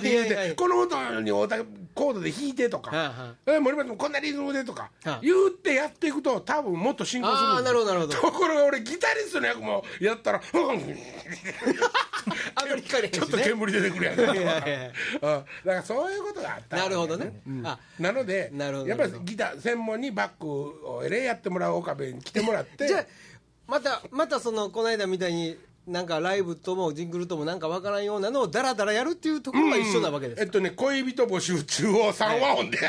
[0.00, 0.48] 入れはいはいはい。
[0.50, 1.58] てこの音におた
[1.94, 2.90] コードで弾いて」とか。
[2.96, 4.90] はいはい「え森松もこんなリズムで」とか。
[5.04, 5.26] はい。
[5.26, 8.14] 言ってやっていくと多分もっと進行するなるほどなるほど。
[8.14, 14.92] ところが俺ギタリストの役もやったら「う んあんまり光れへんしちょっとね煙出てくるやんか」いやいやいや。
[15.22, 15.30] うん。
[15.30, 22.86] だからそういうことがあったなるほどね、あなのでやっぱりギター専門にバックをエレやってもらう岡部に来てもらって。
[22.88, 23.06] じゃあ
[23.66, 32.78] またまたそのこの間みたいになんかライブともジングルともなんかわからんようなのをダラダラやるっていうところは一緒なわけです、えっとね恋人募集中を3和音で、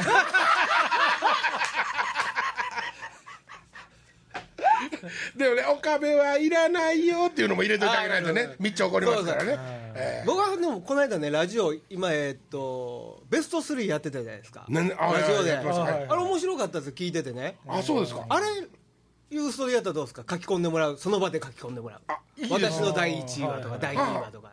[5.36, 8.34] でもね岡部はいらないよっていうのも入れといてあげないとね。
[8.34, 9.58] あーなるほどみっちゃ怒りますからね。
[9.95, 14.65] え僕はでもこの間ねラジオ今えっとベスト3やってたじゃないですか。
[14.69, 15.49] なんであラジオで。
[15.49, 16.06] やってましたはい。
[16.08, 17.58] あれ面白かったです聞いててね。
[17.67, 18.25] あそうですか。
[18.29, 18.45] あれ
[19.34, 20.24] ユーストでやったらどうですか？
[20.30, 20.98] 書き込んでもらう。
[20.98, 22.02] その場で書き込んでもらう。
[22.08, 22.69] あいいですね。
[22.72, 24.50] 私の第1位はとかはい第2位はとか。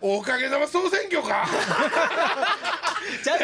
[0.00, 1.46] おかげさま総選挙か。
[3.22, 3.38] じゃあ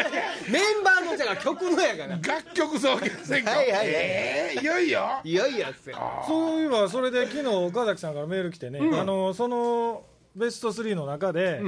[0.51, 2.17] メンバーのじゃあ曲のやから。
[2.17, 3.57] 楽曲総選挙。
[3.57, 3.87] はいはいはい。
[3.87, 5.21] ええいよいよ？
[5.23, 5.97] いやいやっすよ。
[6.27, 10.03] そういえばそれで昨日岡崎さんからメール来てね、あのその
[10.35, 11.61] ベスト3の中で、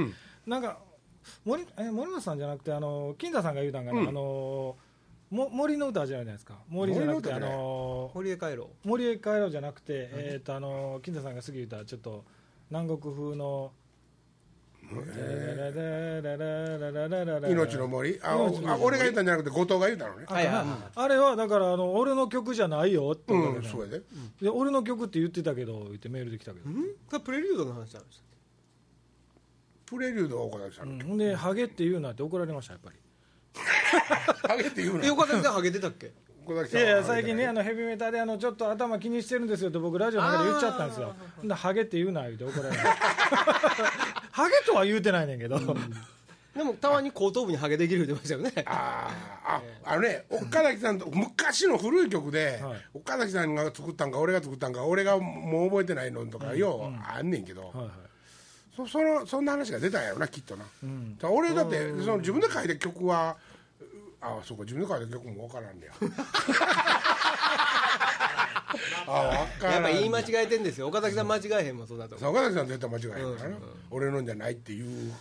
[0.46, 0.78] なんか
[1.44, 4.76] 森え森本さんじゃなくてあの金田さんが言うたんかな、あの
[5.30, 6.58] も森の歌じゃないですか。
[6.68, 7.56] 森じゃなくて、あ森の歌ね。
[7.56, 12.24] の堀へ帰ろ森へ帰ろうじゃなくて、えっ、とあの金田さんがすぐ言ったちょっと
[12.70, 13.72] 南国風の
[17.48, 24.02] 命の森ああ俺が言ったんじゃなくて後藤が言ったのねあれはだからあの俺の曲じゃないよって言うわけねうんそうやで
[24.40, 26.80] で俺の曲って言ってたけど言ってメールできたけど、んこ
[27.14, 28.22] れプレリュードの話なんです
[29.86, 32.96] プレリュードは岡崎さんのほんでハゲって言うなって怒られましたやっぱり
[34.48, 35.06] ハゲって言うな。
[35.06, 36.06] え岡崎さんハゲてたっけ？
[36.06, 36.10] い
[36.46, 41.14] 岡崎さんはやいや最近ねあのヘビメタであのちょっと頭気にしてるんですよって僕ラジオの中で言っちゃったんですよ。
[41.38, 42.76] ほんでハゲって言うな言うて怒られ。
[42.76, 42.82] る
[44.30, 48.64] ハゲとは言うてないねんけど、でもたまに後頭部にハゲできる言ってましたよね。
[48.66, 49.56] あー
[49.88, 52.80] ああのね岡崎さんと昔の古い曲で、はい。
[52.94, 57.88] 岡崎さんが作ったんか俺が作ったんか俺がもう覚えてないのとかようあんねんけど、はいはい。
[58.76, 60.68] そそのそんな話が出たんやろなきっとな、だ
[61.22, 63.36] から俺だってその自分で書いた曲は
[64.20, 65.92] あそうか自分で書いた曲も分からんねや。
[69.06, 69.80] あ分からんや。
[69.80, 70.88] っぱ言い間違えてんですよ。
[70.88, 73.56] 岡崎さん間違えへんもんそんなと岡崎さん絶対間違いないからな、
[73.90, 75.12] 俺のんじゃないっていう。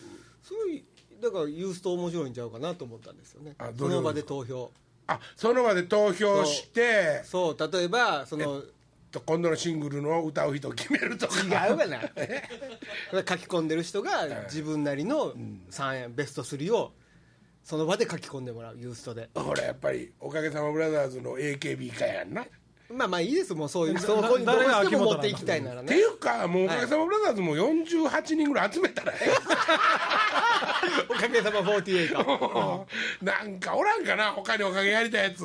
[0.41, 0.83] そういう
[1.21, 3.55] だからユースト面白いんちゃうかなと思ったんですよね。
[3.77, 4.71] その場で投票。
[5.07, 7.21] あその場で投票して。
[7.23, 8.63] そう例えばその
[9.11, 11.41] と今度のシングルの歌う人を決めるとか。
[11.41, 12.01] 違うがな。
[13.13, 15.33] 書き込んでる人が自分なりの
[15.71, 16.91] 3ベスト3を
[17.65, 19.27] その場で書き込んでもらうユーストで。
[19.33, 22.45] ほらやっぱりおかげさまブラザーズの AKB かやんな、
[22.93, 29.29] まあまあいいですもうそういうそこにどうしても持っていきたいならってねいうかもうおかげさまブラザーズも48人ぐらい集めたらええ。
[31.09, 32.85] おかげさま48
[33.23, 35.39] なんかおらんかな他におかげやりたいやつ。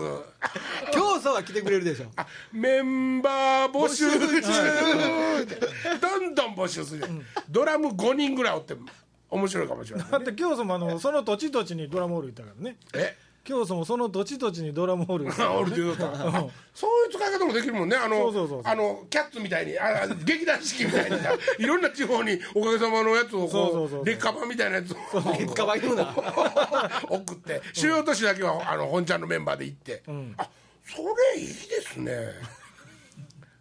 [0.93, 2.07] 競争は来てくれるでしょ。
[2.17, 4.21] あメンバー募集中。
[5.99, 7.07] どんどん募集する、
[7.49, 8.75] ドラム5人ぐらいおって
[9.31, 12.77] 面白いかもしれないだって教祖もあのその土地土地にドラムホール行ったからね。
[12.95, 13.17] え？
[13.43, 17.97] 教祖もその土地土地にドラムホール行ったあ 俺って言うとったあそういう使い方もできるもんね。
[17.97, 18.73] あのそうそうそうそう。
[18.73, 24.05] あのキャッツみたいにああ劇団四季みたいにさ いろんな地方におかげさまのやつをそうそうこそうう。
[24.05, 24.97] 劣化版みたいなやつを
[25.39, 26.15] 結果は言うな。
[27.09, 30.03] 送って主要都市だけはあの本ちゃんのメンバーで行って、
[30.37, 30.49] あ
[30.85, 30.99] そ
[31.35, 32.35] れいいですね。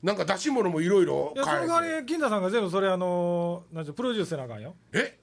[0.04, 4.76] なんか出し物もいろいろいやその代わり金田さんが全部それあのなんていうのプロデュースせなあかんよ。
[4.94, 5.18] え？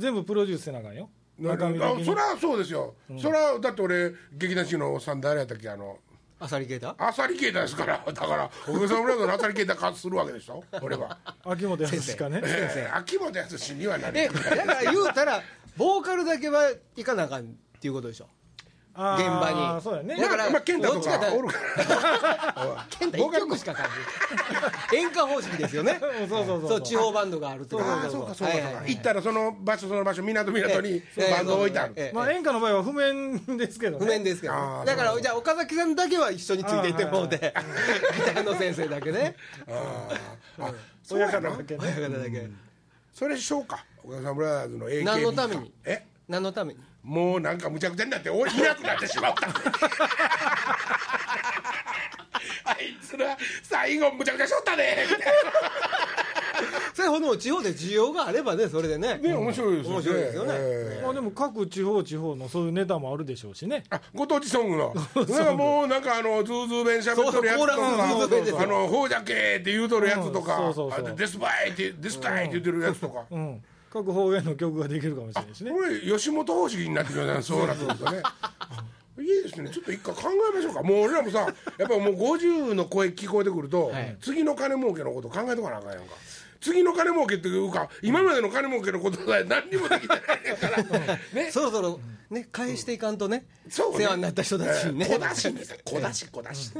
[0.00, 1.08] 全部プロデュースせなあかんよ。
[1.38, 5.68] な中身的にあそりゃそうですよ、そりゃだって俺劇団四季のおっさん誰やったっけ？
[5.70, 5.98] あの
[6.38, 8.02] アサリゲータアサリケータですから。
[8.06, 10.64] だからおかげさまブラザーズのアサリケータ化するわけでしょ？
[10.82, 11.18] 俺は。
[11.44, 12.40] 秋元康かね。
[12.44, 15.42] ええ秋元康にはなえるだから言うたら
[15.76, 17.46] ボーカルだけは行かなあかんっ
[17.80, 18.28] ていうことでしょ
[18.94, 19.82] 場に。
[19.82, 20.16] そうやね。
[20.16, 22.86] だからまあ、健太とどっちかおるから。
[22.98, 23.86] 健太1曲しか感
[24.90, 26.00] じ演歌方式ですよね。
[26.22, 26.68] うんそうそうそう。
[26.68, 34.04] そう地方バンドがあるとああそうかそうかそうか、行ったらその場所その場所港港にええバンド置いてある、ええまあ演歌の場合は譜面ですけどね。
[34.04, 34.54] 譜面ですけど。
[34.84, 37.36] だからじゃあ岡崎さんだけは一緒についていってもうて。
[38.16, 39.36] ギター の先生だけね。
[39.68, 40.08] あ
[40.60, 40.72] あ
[41.02, 41.32] そうやな。
[41.32, 42.50] 親方だけね親方だけ。
[43.14, 43.84] それしようか。
[44.02, 45.72] おかげさまブラザーズの AKB 何のために？
[45.84, 46.06] え？
[46.28, 46.80] 何のために？
[47.02, 49.48] もうなんかむちゃくちゃになって俺いなくなってしまった。
[52.64, 55.06] あいつら最後むちゃくちゃしょったね。
[55.10, 55.34] みたい
[56.94, 59.14] それほども地方で需要があればねそれでね。
[59.14, 59.96] なね面白いですよね。
[59.96, 60.52] 面白いですよね。
[60.54, 61.02] ええ。
[61.02, 63.84] まあでも各地方地方のそういうネタもあるでしょうしね。
[63.90, 64.94] あご当地ソングの。
[65.28, 70.72] なんかもうなんかあのズーズー弁しゃべっとるやつとかあのほうじゃけって言うとるやつとか
[71.16, 73.24] デスバイってデスタイって言ってるやつとか。
[73.30, 78.22] うん各方言の曲ができるかもしれないしねこれ吉本方式になってきましたねそうなってくるとね。
[79.18, 79.68] いいですね。
[79.70, 80.22] ちょっと一回考
[80.52, 80.82] えましょうか。
[80.82, 81.40] もう俺らもさ
[81.78, 84.16] やっぱもう50の声聞こえてくると、はい。
[84.20, 86.14] 次の金儲けのこと考えとかなあかんやんか。
[86.60, 91.18] 次の金儲けっていうか今までの金儲けのことさえ何にもできてないから。
[91.34, 91.50] ね。
[91.50, 92.00] そろそろ
[92.30, 94.04] ね返していかんとねそうね。
[94.04, 95.06] 世話になった人たちにね。
[95.10, 96.72] えー小出しにさ小出し小出し。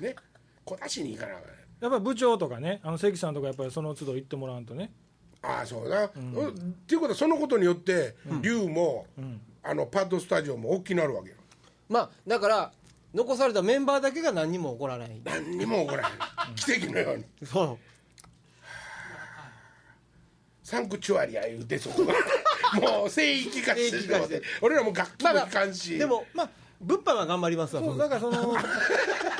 [0.00, 0.16] ね。
[0.64, 1.44] 小出しにいかなあかん
[1.80, 4.90] やっぱり部長とかねあの関さんとかやっぱりその都度言ってもらわんとね
[5.46, 6.48] ああそうだ、うん。
[6.48, 6.52] っ
[6.86, 9.06] ていうことはそのことによって龍も、
[9.62, 11.36] あのパッドスタジオも大きくなるわけよ。
[11.88, 12.72] まあだから
[13.14, 15.20] 残されたメンバーだけが何にも起こらない。
[15.24, 16.12] 何にも起こらない
[16.56, 17.24] 奇跡のように。
[17.44, 17.78] そう。
[20.64, 22.14] サンクチュアリア言うてそこが
[22.80, 27.90] もう聖域化して俺らも楽器も弾かんし、でもまあ物販は頑張りますわそう。
[27.90, 28.56] 僕だからその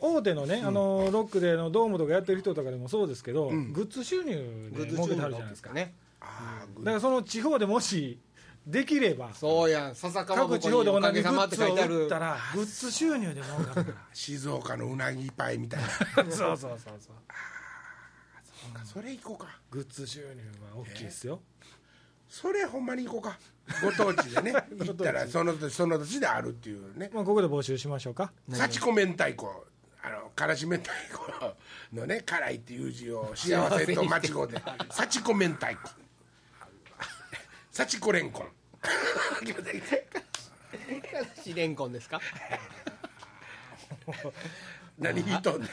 [0.00, 5.72] 大手のね、あのロックでのドームとかやってる人とかでもそうですけど、グッズ収入で儲けてはるじゃないですか。
[5.72, 5.94] ね。
[6.20, 8.18] ああだからその地方でもし
[8.66, 9.94] できればそうやん。
[9.94, 16.22] 笹かまぼ各地方で同じグッズを売ったらグッズ収入で儲かるか 静岡のうなぎパイみたいな。
[16.24, 17.14] ら そうそうそうそう。
[18.84, 19.60] それ行こうか。
[19.70, 20.26] グッズ収入
[20.74, 21.40] は大きいですよ、
[22.28, 23.38] それほんまに行こうか。
[23.82, 27.10] ご当地でね 行ったらそのその土地であるっていうね。
[27.12, 28.32] まあ、ここで募集しましょうか。
[28.50, 29.65] 幸子明太子
[30.06, 31.26] あのからし明太子
[31.92, 35.74] のね辛いっていう字を幸せと間違うて幸子明太子。
[37.72, 38.46] 幸子レンコン
[41.42, 42.20] シレンコンですか？
[44.96, 45.70] 何言いとんねん。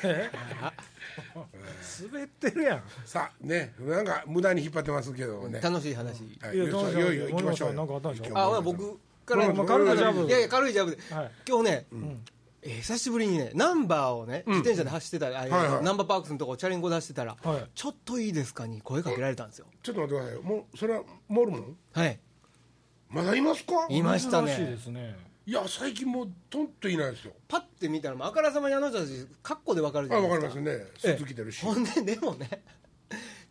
[2.11, 2.83] 滑ってるやん。
[3.05, 6.23] さあねなんか無駄に引っ張ってますけどもね、楽しい話。
[6.41, 8.37] はい、いやよ楽しいいよいよ行きましょうあったんでしょ？
[8.37, 10.25] あほら僕からまあ軽いジャブ。
[10.27, 11.31] いやいや軽いジャブで、はい。
[11.47, 11.85] 今日ね、
[12.65, 15.83] えー久しぶりにねナンバーをね自転車で走ってたら、あはいはい。
[15.83, 17.65] ナンバーパークスのとこチャリンコ出してたら、はい。
[17.75, 19.65] ちょっといいですかに声かけられたんですよ。
[19.83, 21.77] ちょっと待ってくださいもうそれはモルモン？
[21.93, 22.19] はい。
[23.09, 23.73] まだいますか？
[23.89, 25.15] いました珍しいでねすね。
[25.45, 27.33] いや最近もうとんといないですよ。
[27.49, 30.45] パッて見たらもうあからさまにあの人たちカッコでわかるじゃないですか。
[30.47, 30.91] わかりますね。
[30.97, 31.65] スーツ着てるし。
[31.65, 32.61] ほんででもね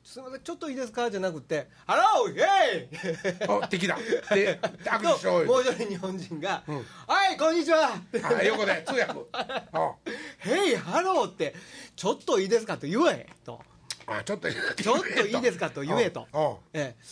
[0.02, 1.10] すみませんちょっといいですか？
[1.10, 3.96] じゃなくて「ハローイェイ!」あ敵だ。
[4.34, 5.46] で握手しようよ。
[5.46, 6.64] ともう一人日本人が
[7.06, 9.20] 「はいこんにちは!」あ横で通訳。
[9.32, 9.94] あ
[10.38, 11.54] Hey hello って
[11.96, 13.60] ちょっといいですかと言えと。
[14.06, 16.26] あちょっとちょっといいですかと言えと。
[16.32, 17.02] あええ。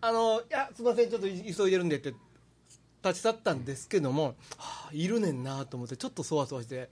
[0.00, 2.12] あのいやすみませんちょっと急いでるんでって
[3.04, 6.88] 立ち去ったんですけども、はあ、いるねんなと思ってちょっとそわそわして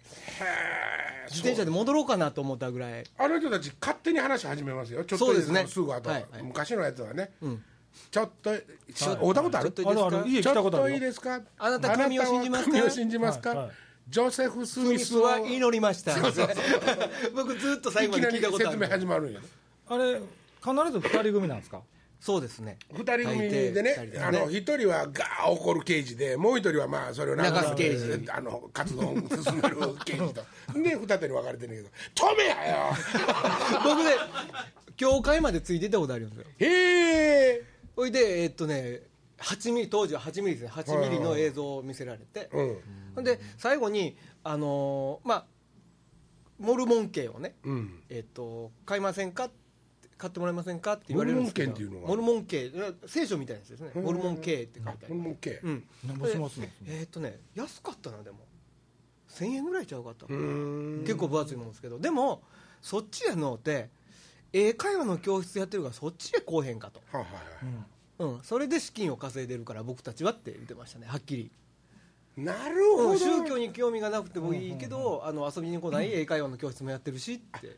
[1.29, 3.05] 自転車で戻ろうかなと思ったぐらい。
[3.19, 5.05] あの人たち勝手に話し始めますよ。
[5.05, 5.67] ちょっとそうですね。
[5.69, 6.43] すぐ後、はいはい。
[6.43, 7.63] 昔のやつはね、ん
[8.11, 8.51] ちょっと
[8.95, 9.65] ちょ会ったことある？
[9.65, 10.07] ちょっといいですか？
[10.07, 10.91] あるある家ちょっと来たことある。
[10.91, 11.41] よいいですか？
[11.59, 12.71] あなた神を信じますか？
[12.71, 13.69] 神を信じますか、
[14.09, 16.15] ジョセフ・ススミスは祈りました。
[17.35, 19.41] 僕ずっと最いきなり後まで聞いたことあ説明る始まるんや
[19.89, 21.81] あれ必ず二人組なんですか？
[22.21, 22.77] そうですね。
[22.93, 28.31] 二人組でねあの一人はガー怒る刑事でもう一人はまあそれを流す刑事。
[28.31, 29.23] あの活動を進
[29.63, 30.43] める刑事と。
[30.75, 32.93] で二手に分かれてるんだけど止めやよ！
[33.85, 34.11] 僕ね
[34.99, 36.45] 教会までついてたことあるんですよ。
[36.59, 37.63] へえ
[37.97, 39.03] ほいでえっとね
[39.39, 40.71] 8ミリ当時は8ミリですね。
[40.71, 42.77] 8ミリの映像を見せられて、うん。
[43.15, 45.45] ほんで最後にあのーまあ
[46.59, 48.03] モルモン系をね、うん。
[48.11, 49.55] えっと買いませんかって
[50.19, 51.73] 買ってもらえませんかって言われるんですけど
[52.07, 53.91] モルモン系っていうのはモルモン系聖書みたいなやつですね。
[53.95, 54.99] モルモン系って書いてある。
[55.05, 55.85] あこれも OK うん。
[56.07, 58.39] なんぼしますのえっとね安かったなでも。
[59.31, 61.05] 1000円ぐらいちゃうかったうーん。
[61.05, 61.99] 結構分厚いもんですけど。
[61.99, 62.43] でも
[62.83, 63.89] そっちへのって
[64.53, 67.01] 英会話の教室やってるからそっちへ来おへんかと、
[68.43, 71.07] それで資金を稼いでるから僕たちはって言ってましたね。
[71.07, 71.51] はっきり、
[72.37, 73.19] なるほど、うん。
[73.19, 77.77] 宗教に興味がなくてもいいけど、あの遊びに来ない英会話の教室もやってるしって、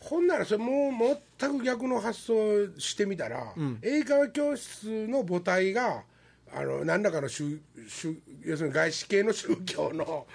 [0.00, 3.78] ほんならそれもう全く逆の発想してみたら、ん。
[3.82, 6.04] 英会話教室の母体が
[6.52, 10.26] あの何らかの宗宗要するに外資系の宗教の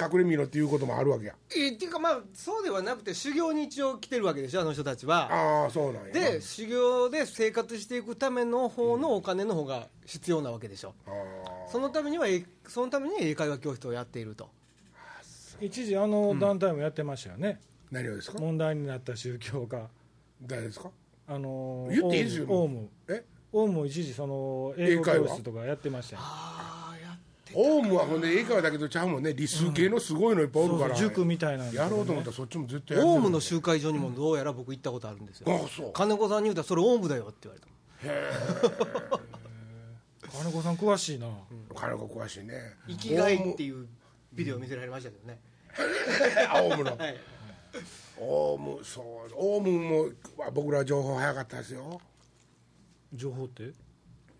[0.00, 1.34] 隠れみろっていうこともあるわけや。
[1.56, 5.28] えっていうかまあそうではなくて修行に一応来てるわけでしょあの人たちは。
[5.32, 10.94] ああそうなんやで修行で生活していくための方のお金の方が必要なわけでしょ。
[11.06, 11.10] あ
[11.70, 14.48] そのためにはえそのために英会話教室をやっていると。
[15.60, 18.38] 一時あの団体もやってましたよね、ー何をですか？
[18.38, 19.88] 問題になった宗教が。
[20.44, 20.90] 誰ですか？
[21.28, 22.46] あの言っていいですよ。
[22.48, 22.88] オウム。
[23.08, 23.24] え？
[23.52, 23.74] オウム。
[23.74, 26.22] も一時その英語教室とかやってましたよ
[27.54, 29.32] オウムはほんで英会話だけどちゃうもんね。
[29.34, 35.46] 理数系のすごいのいっぱいおるから、そうそう塾みたいなのやろうと思ったらそっちも絶対やるオウムの集会所にもどうやら僕行ったことあるんですよ。
[35.52, 35.92] ああそう。
[35.92, 39.20] 金子さんに言うたらそれオウムだよって言われた
[40.30, 41.26] 金子さん詳しいな、
[41.74, 42.54] 金子詳しいね。
[42.88, 43.86] 生きがいっていう
[44.32, 45.38] ビデオ見せられましたけどね、
[46.62, 46.96] オウム の。
[46.96, 47.16] はい、
[48.18, 49.32] オウムそう。
[49.34, 50.08] オウムも
[50.54, 52.00] 僕ら情報早かったですよ。
[53.12, 53.72] 情報って？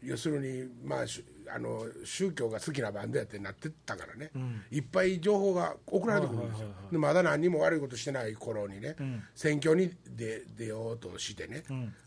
[0.02, 4.30] 要するにまあしあの宗教が好きなバンドやってなってったからね、
[4.70, 8.96] いっぱい情報が送られてくるんですよ、でまだ何にも悪いことしてない頃にね、
[9.34, 11.62] 選挙に出出ようとしてね、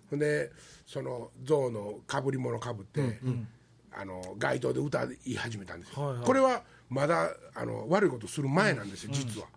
[0.09, 0.51] ほんで
[0.85, 3.19] その象のかぶり物かぶって、
[3.91, 6.25] あの街頭で歌い始めたんですよ、はいはい。
[6.25, 6.63] これは
[6.95, 9.47] まだあの悪いことする前なんですよ、実は、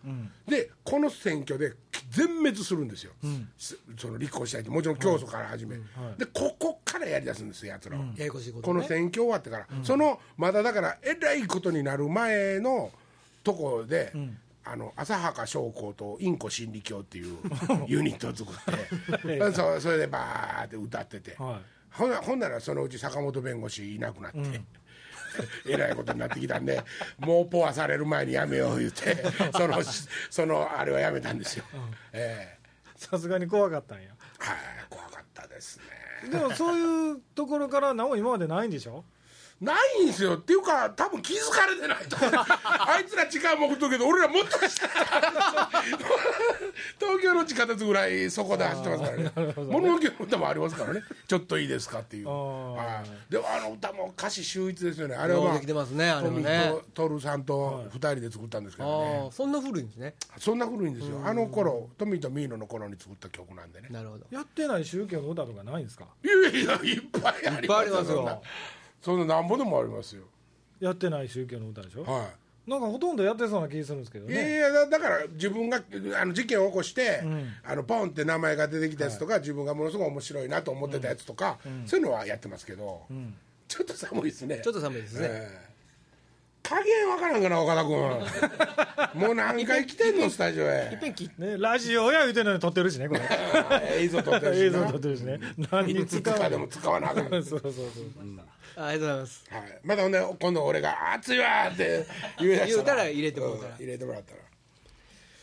[0.49, 1.75] でこの選挙で
[2.11, 3.13] 全滅するんですよ、
[3.57, 5.77] すその立候補したいってもちろん競争から始め、
[6.19, 8.05] でここからやりだすんですよやつらは、
[8.63, 12.91] この選挙終わってから、そのまだだからえらいことになる前の
[13.45, 14.13] とこで、
[14.65, 17.37] あの浅はか将校とインコ真理教っていう
[17.87, 21.37] ユニットを作って そそれでバーって歌ってて、
[21.91, 24.61] ほんならそのうち坂本弁護士いなくなって。
[25.67, 26.83] えらいことになってきたんで
[27.19, 29.17] もうポアされる前にやめよう言って
[29.57, 29.79] その
[30.31, 31.65] そのあれはやめたんですよ、
[32.13, 32.59] ええ。
[32.97, 34.11] さすがに怖かったんや。
[34.39, 34.57] はい
[34.89, 35.79] 怖かったです
[36.25, 36.31] ね。
[36.31, 39.05] でもそういうところから何も今までないんでしょ？
[39.61, 40.35] ないんですよ。
[40.35, 42.17] っていうか多分気づかれてないと。
[42.65, 44.87] あいつら時間も送っとるけど俺らもっと下
[46.99, 49.55] 東京の地下鉄ぐらいそこで走ってますからね。
[49.57, 51.03] 物置の歌もありますからね。
[51.27, 52.29] ちょっといいですかっていう。
[52.29, 53.33] はい。
[53.33, 55.17] でもあの歌も歌詞秀逸ですよね。
[55.17, 60.15] あれは、まあできてますねあれは富ねと徹さんと二人で作ったんですけどね、ああそんな古いんですね。
[60.39, 61.21] そんな古いんですよ。
[61.25, 63.89] あの頃トミーとミーノの頃に作った曲なんでね。
[63.91, 64.27] なるほど。
[64.31, 66.07] やってない宗教の歌とかないんですか？
[66.23, 68.43] いやいやいっぱいありいっぱいありまますよ
[69.03, 70.23] そんなななんぼでもありますよ。
[70.81, 72.03] やってない宗教の歌でしょ？
[72.05, 72.71] はい。
[72.71, 75.81] なんかほとんどやってそうな気するんですけどいやいねやだだから自分が
[76.21, 77.49] あの事件を起こして、ん。
[77.65, 83.35] あのポンって名前が出てきたやつとか、自分がものすごい面白いなと思ってたやつとか、そういうのはやってますけど、ん。
[83.69, 84.61] ちょっと寒いですね。
[84.63, 85.69] ちょっと寒いですね、え
[86.63, 87.97] 加減わからんかな岡田君。
[89.27, 90.91] もう何回来てんのスタジオへ。
[90.93, 93.21] いっぺん切ね、ラジオや言うてんのに撮ってるしねこれ。
[93.97, 95.41] 映像撮ってるし 映像な撮ってるしね。
[95.71, 97.29] 何いに使わつかでも使わなあかん。
[97.31, 97.73] そうそうそう
[98.87, 99.45] ありがとうございます。
[99.51, 102.07] はい、またほんで今度俺が「熱いわ!」って
[102.39, 103.75] 言い出した言うたら入れてもらうから。
[103.75, 104.41] ん入れてもらったら。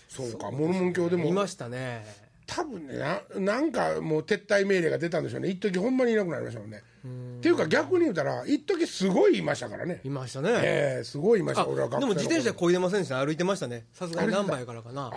[0.10, 1.26] そうかモルモン教でも。
[1.26, 2.06] 見ましたね。
[2.48, 5.50] 多分ねななんかもう撤退命令が出たんでしょうね。
[5.50, 6.84] 一時ほんまにいなくなりましたもんね。
[7.40, 10.00] っていうか逆に言うたら一時すごいいましたからね。
[10.04, 10.50] 見ましたね。
[10.54, 12.14] ええすごいいましたあ俺は学生の頃。
[12.14, 13.26] でも自転車こいでませんでした？
[13.26, 13.86] 歩いてましたね。
[13.94, 15.12] さすがに何倍からかな。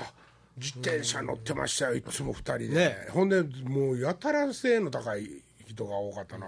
[0.56, 2.96] 自転車乗ってましたよいつも二人で、ね。
[3.10, 6.46] ほんでもうやたら性の高い人が多かったな、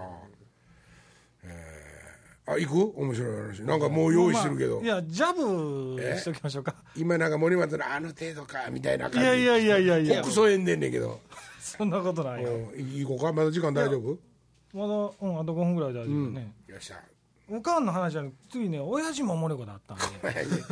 [1.43, 1.47] え
[2.47, 2.99] えあ行く？
[2.99, 3.61] 面白い話。
[3.63, 6.75] なんかもう用意してるけど、まあいやジャブしときましょうか。
[6.95, 9.27] 今なんか森松のあの程度かみたいない感じ。
[9.27, 11.19] やいやいやいやいやクソえんでんねんけど。
[11.59, 12.49] そんなことないよ。
[12.49, 12.95] うん。
[12.97, 13.31] 行こうか？
[13.31, 14.17] まだ時間大丈夫？
[14.73, 16.99] まだうんあと5分ぐらい大丈夫ね、よっしゃ。
[17.49, 20.03] おかんの話は次ね親父もおもれこだったんで。
[20.23, 20.63] 親父。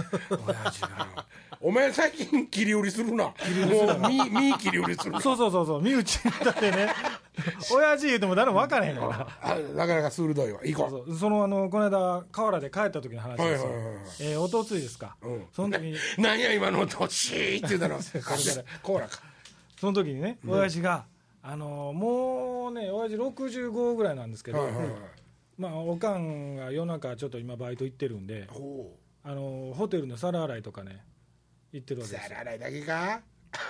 [0.47, 1.25] 親父な
[1.61, 3.25] お前最近切り売りするな。
[3.25, 5.19] もう身身切り売りするな。
[5.19, 5.81] そうそうそうそう。
[5.81, 6.89] 身内だってね。
[7.73, 9.27] 親父言うても誰も分からへんから。
[9.41, 10.61] あなかなか鋭いわ。
[10.63, 10.89] 行こう。
[10.89, 15.45] そうそのあのこの間河原で帰った時の話ですよ、はいはいはいはいえーおとついですか、うん。
[15.51, 15.97] その時に。
[16.17, 17.99] なんや今の音シーって言うたの？
[18.81, 19.21] コーラか。
[19.77, 21.05] その時にね親父が、
[21.43, 24.93] あのもうね親父65ぐらいなんですけど、はいはいはい。
[25.57, 31.03] まあおかんが夜中ちょっと今バイト行ってるんでほあのホテルの皿洗いとかね
[31.71, 32.29] 行ってるうわけですよ。
[32.29, 33.21] 皿洗いだけか？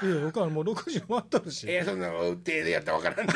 [0.04, 1.66] いやおかんもう60回ったるし。
[1.72, 2.10] えそんな
[2.44, 3.34] 手でやったらわからんで。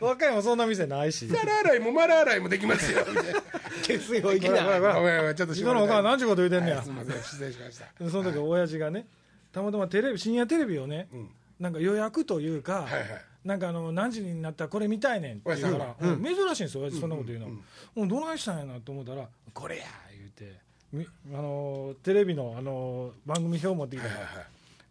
[0.00, 1.28] 和歌山そんな店ないし。
[1.28, 3.04] 皿洗いも丸洗いもできますよ。
[3.08, 3.42] みたいな
[3.82, 5.34] 決意をいきなごめんごめん。
[5.34, 6.76] ちょっと今のおかん何ちゅうこと言うてんねや？
[6.76, 7.22] はいすみません。
[7.22, 8.04] 失礼しました。
[8.04, 9.06] でその時親父がね
[9.52, 11.08] たまたまテレビ深夜テレビをね、
[11.58, 13.24] なんか予約というか、はいはい。
[13.44, 16.24] なんかあの何時になったらこれ見たいねんって言うから、うん。
[16.24, 19.84] 珍しいんですよ親父そんなこと言うの、もうどないしたんやなと思ったらこれや
[20.16, 20.44] 言うて。
[20.44, 20.50] み
[21.32, 24.14] あのテレビのあの番組表持ってきたら、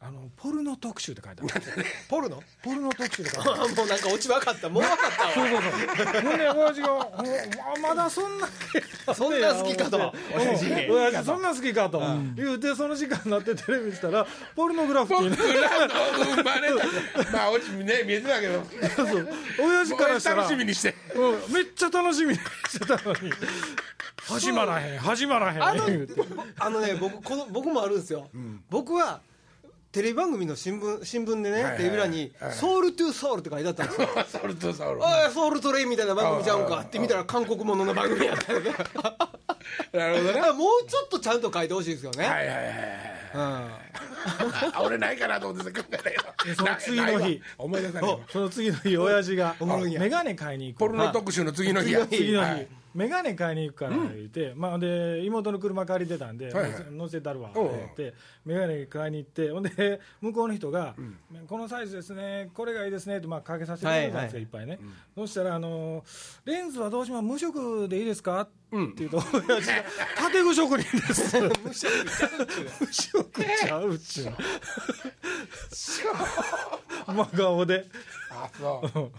[0.06, 1.86] あのポルノ特集って書いてある。
[2.10, 2.44] ポルノ？
[2.62, 3.62] ポルノ特集って書いてある。
[3.64, 4.68] あもうなんかオチ分かった。
[4.68, 5.34] もう分かったわ。
[5.34, 6.22] そうそうそう。
[6.22, 8.50] ほんで親父がほんままだそんな
[9.16, 9.98] そんな好きかと。
[9.98, 10.42] うん。
[10.42, 12.02] 親父親父そんな好きかと。
[12.36, 14.28] 言うてその時間になってテレビしたら
[14.58, 16.70] ポルノグラフってい生まれ
[17.24, 18.66] たまあ落ちね見えてたけど。
[18.98, 20.94] そう親父からしたら楽しみにして。
[21.16, 21.54] うん。
[21.54, 22.40] めっちゃ楽しみに
[22.70, 23.32] してたのに。
[24.26, 25.84] 始まらへん始まらへんあの
[26.60, 28.30] あのね僕この僕もあるんですよ、
[28.70, 29.20] 僕は
[29.94, 34.10] テレビ番組の新聞新聞でね、テレビ欄に「ソウルトゥソウル」って書いてあったんですよ。
[34.42, 35.00] ソルトソル。
[35.00, 38.72] おいソウルトレインみたいな番組ちゃうんかって見たら韓国ものの番組やったよね。
[39.94, 40.42] なるほどね。
[40.54, 42.74] もうちょっとちゃんと書いてほしいですよね、はいはいはいはい
[43.36, 43.42] うん。
[44.74, 47.42] あ俺ないかなと思ってた考えその次の日。
[47.60, 48.20] 思い出さないわ。
[48.32, 52.08] その次の日親父が眼鏡買いに行くポルノ特集の次の日や。
[52.08, 56.86] 次の日、はい眼鏡買いに行くから言って、まあ、で妹の車借りてたんで、はいはい。
[56.92, 58.14] 乗せたるわって言って
[58.46, 60.96] 眼鏡買いに行ってほんで向こうの人が、
[61.48, 64.42] このサイズですねこれがいいですねって、まあ、かけさせてくれたんですよ、はいはい。
[64.42, 64.80] いっぱいね、
[65.16, 66.04] そしたら、あの
[66.46, 67.24] レンズはどうします？
[67.24, 68.52] 無色でいいですか?」って
[68.98, 69.84] 言うと親父が
[70.32, 71.96] 「建具職人です」 無色
[72.92, 74.26] ちゃうっちゅう。
[77.08, 77.86] の 真顔で。
[78.32, 79.12] あそう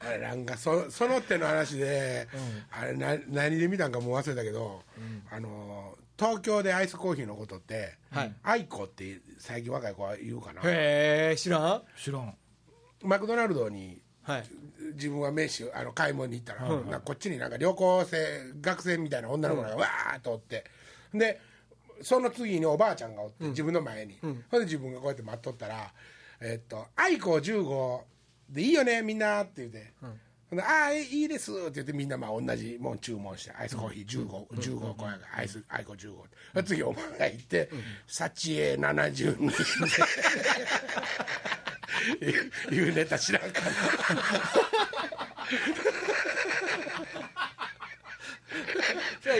[0.00, 2.26] あれなんかそその手の話で、
[2.70, 4.82] あれな何で見たんかもう忘れたけど、
[5.30, 8.34] あの東京でアイスコーヒーのことって、はい。
[8.42, 10.60] アイコって最近若い子は言うかな？
[10.64, 11.82] へえ知らん？
[11.96, 12.34] 知らん。
[13.02, 14.44] マクドナルドにはい。
[14.94, 18.16] 自分は名刺あの買い物に行ったら、こっちになんか旅行生
[18.60, 20.64] 学生みたいな女の子がわーっとおって、
[21.14, 21.40] で
[22.02, 24.44] その次におばあちゃんがおって、自分の前に、ほん。
[24.52, 25.92] で自分がこうやって待っとったら
[26.40, 28.00] 「えっとアイコ15
[28.50, 29.92] でいいよねみんな」って言って。
[30.50, 36.14] ほんでああいいですって言ってみんなまあ同じもん注文してアイスコーヒー15、15個やからアイスアイコ15っ
[36.54, 36.62] て。
[36.64, 37.70] 次お前が行って、
[38.08, 39.48] サチエ72
[42.70, 43.70] いういうネタ知らんかな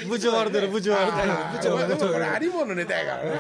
[0.09, 1.33] 部長割れてる部長割れてる。
[1.33, 1.89] あー。
[1.89, 3.39] でもこれありものネタやからね、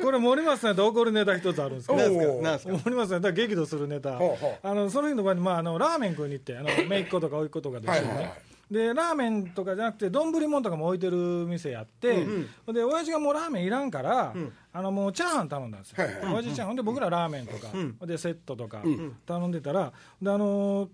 [0.00, 2.78] これ森松さんと怒るネタ一つあるんですけど。
[2.84, 4.18] 森松さんと激怒するネタ。
[4.62, 8.34] あのその日の場に、まあ、あのラーメン食いに行ってあの姪っ子とか甥っ子とかで一緒にね、
[8.70, 12.24] でラーメンとかじゃなくて丼物とかも置いてる店やって、
[12.72, 14.32] で親父がもうラーメンいらんから、
[14.72, 16.34] あのもうチャーハン頼んだんですよ、はいはい。
[16.34, 17.68] 親父チャーハンで僕らラーメンとか、
[18.06, 18.82] でセットとか
[19.26, 19.92] 頼んでたら
[20.22, 20.88] であのー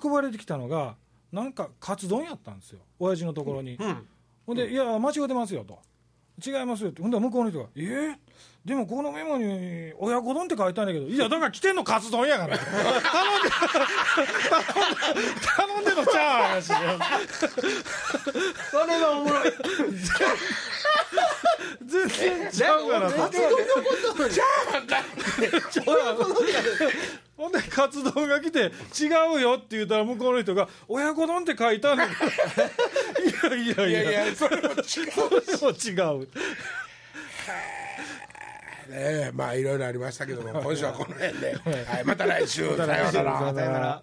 [0.00, 0.94] 運ばれてきたのが
[1.32, 2.80] なんかカツ丼やったんですよ。
[2.98, 3.78] 親父のところに、
[4.46, 5.80] ほんで「いや間違ってますよ」と。
[6.44, 7.02] 違いますよって。
[7.02, 8.16] ほんだら向こうの人が「えー、
[8.64, 12.58] でもこのメモに親子丼って書いてあるんだけどいやだから来てんのカツ丼やから。
[12.58, 12.74] 頼ん
[13.04, 13.10] で
[15.50, 16.74] 頼んで頼んでのちゃう話で
[18.70, 19.52] それはおもろい。
[21.84, 23.10] 全然ちゃうから。
[23.10, 24.28] カツ丼のこと。
[24.28, 24.44] じゃ
[25.86, 26.60] 親子丼や
[27.42, 33.86] ほんでカツ丼が来て違うよって言ったら向こうの人が親子丼って書いてあるんだからいやいや。
[33.86, 34.84] いいややいやそれも違う。
[34.84, 35.00] そ
[35.90, 36.28] れも違う。
[38.90, 42.76] ねまあいろいろありましたけども今週はこの辺で、はい、また来週。
[42.76, 44.02] さようなら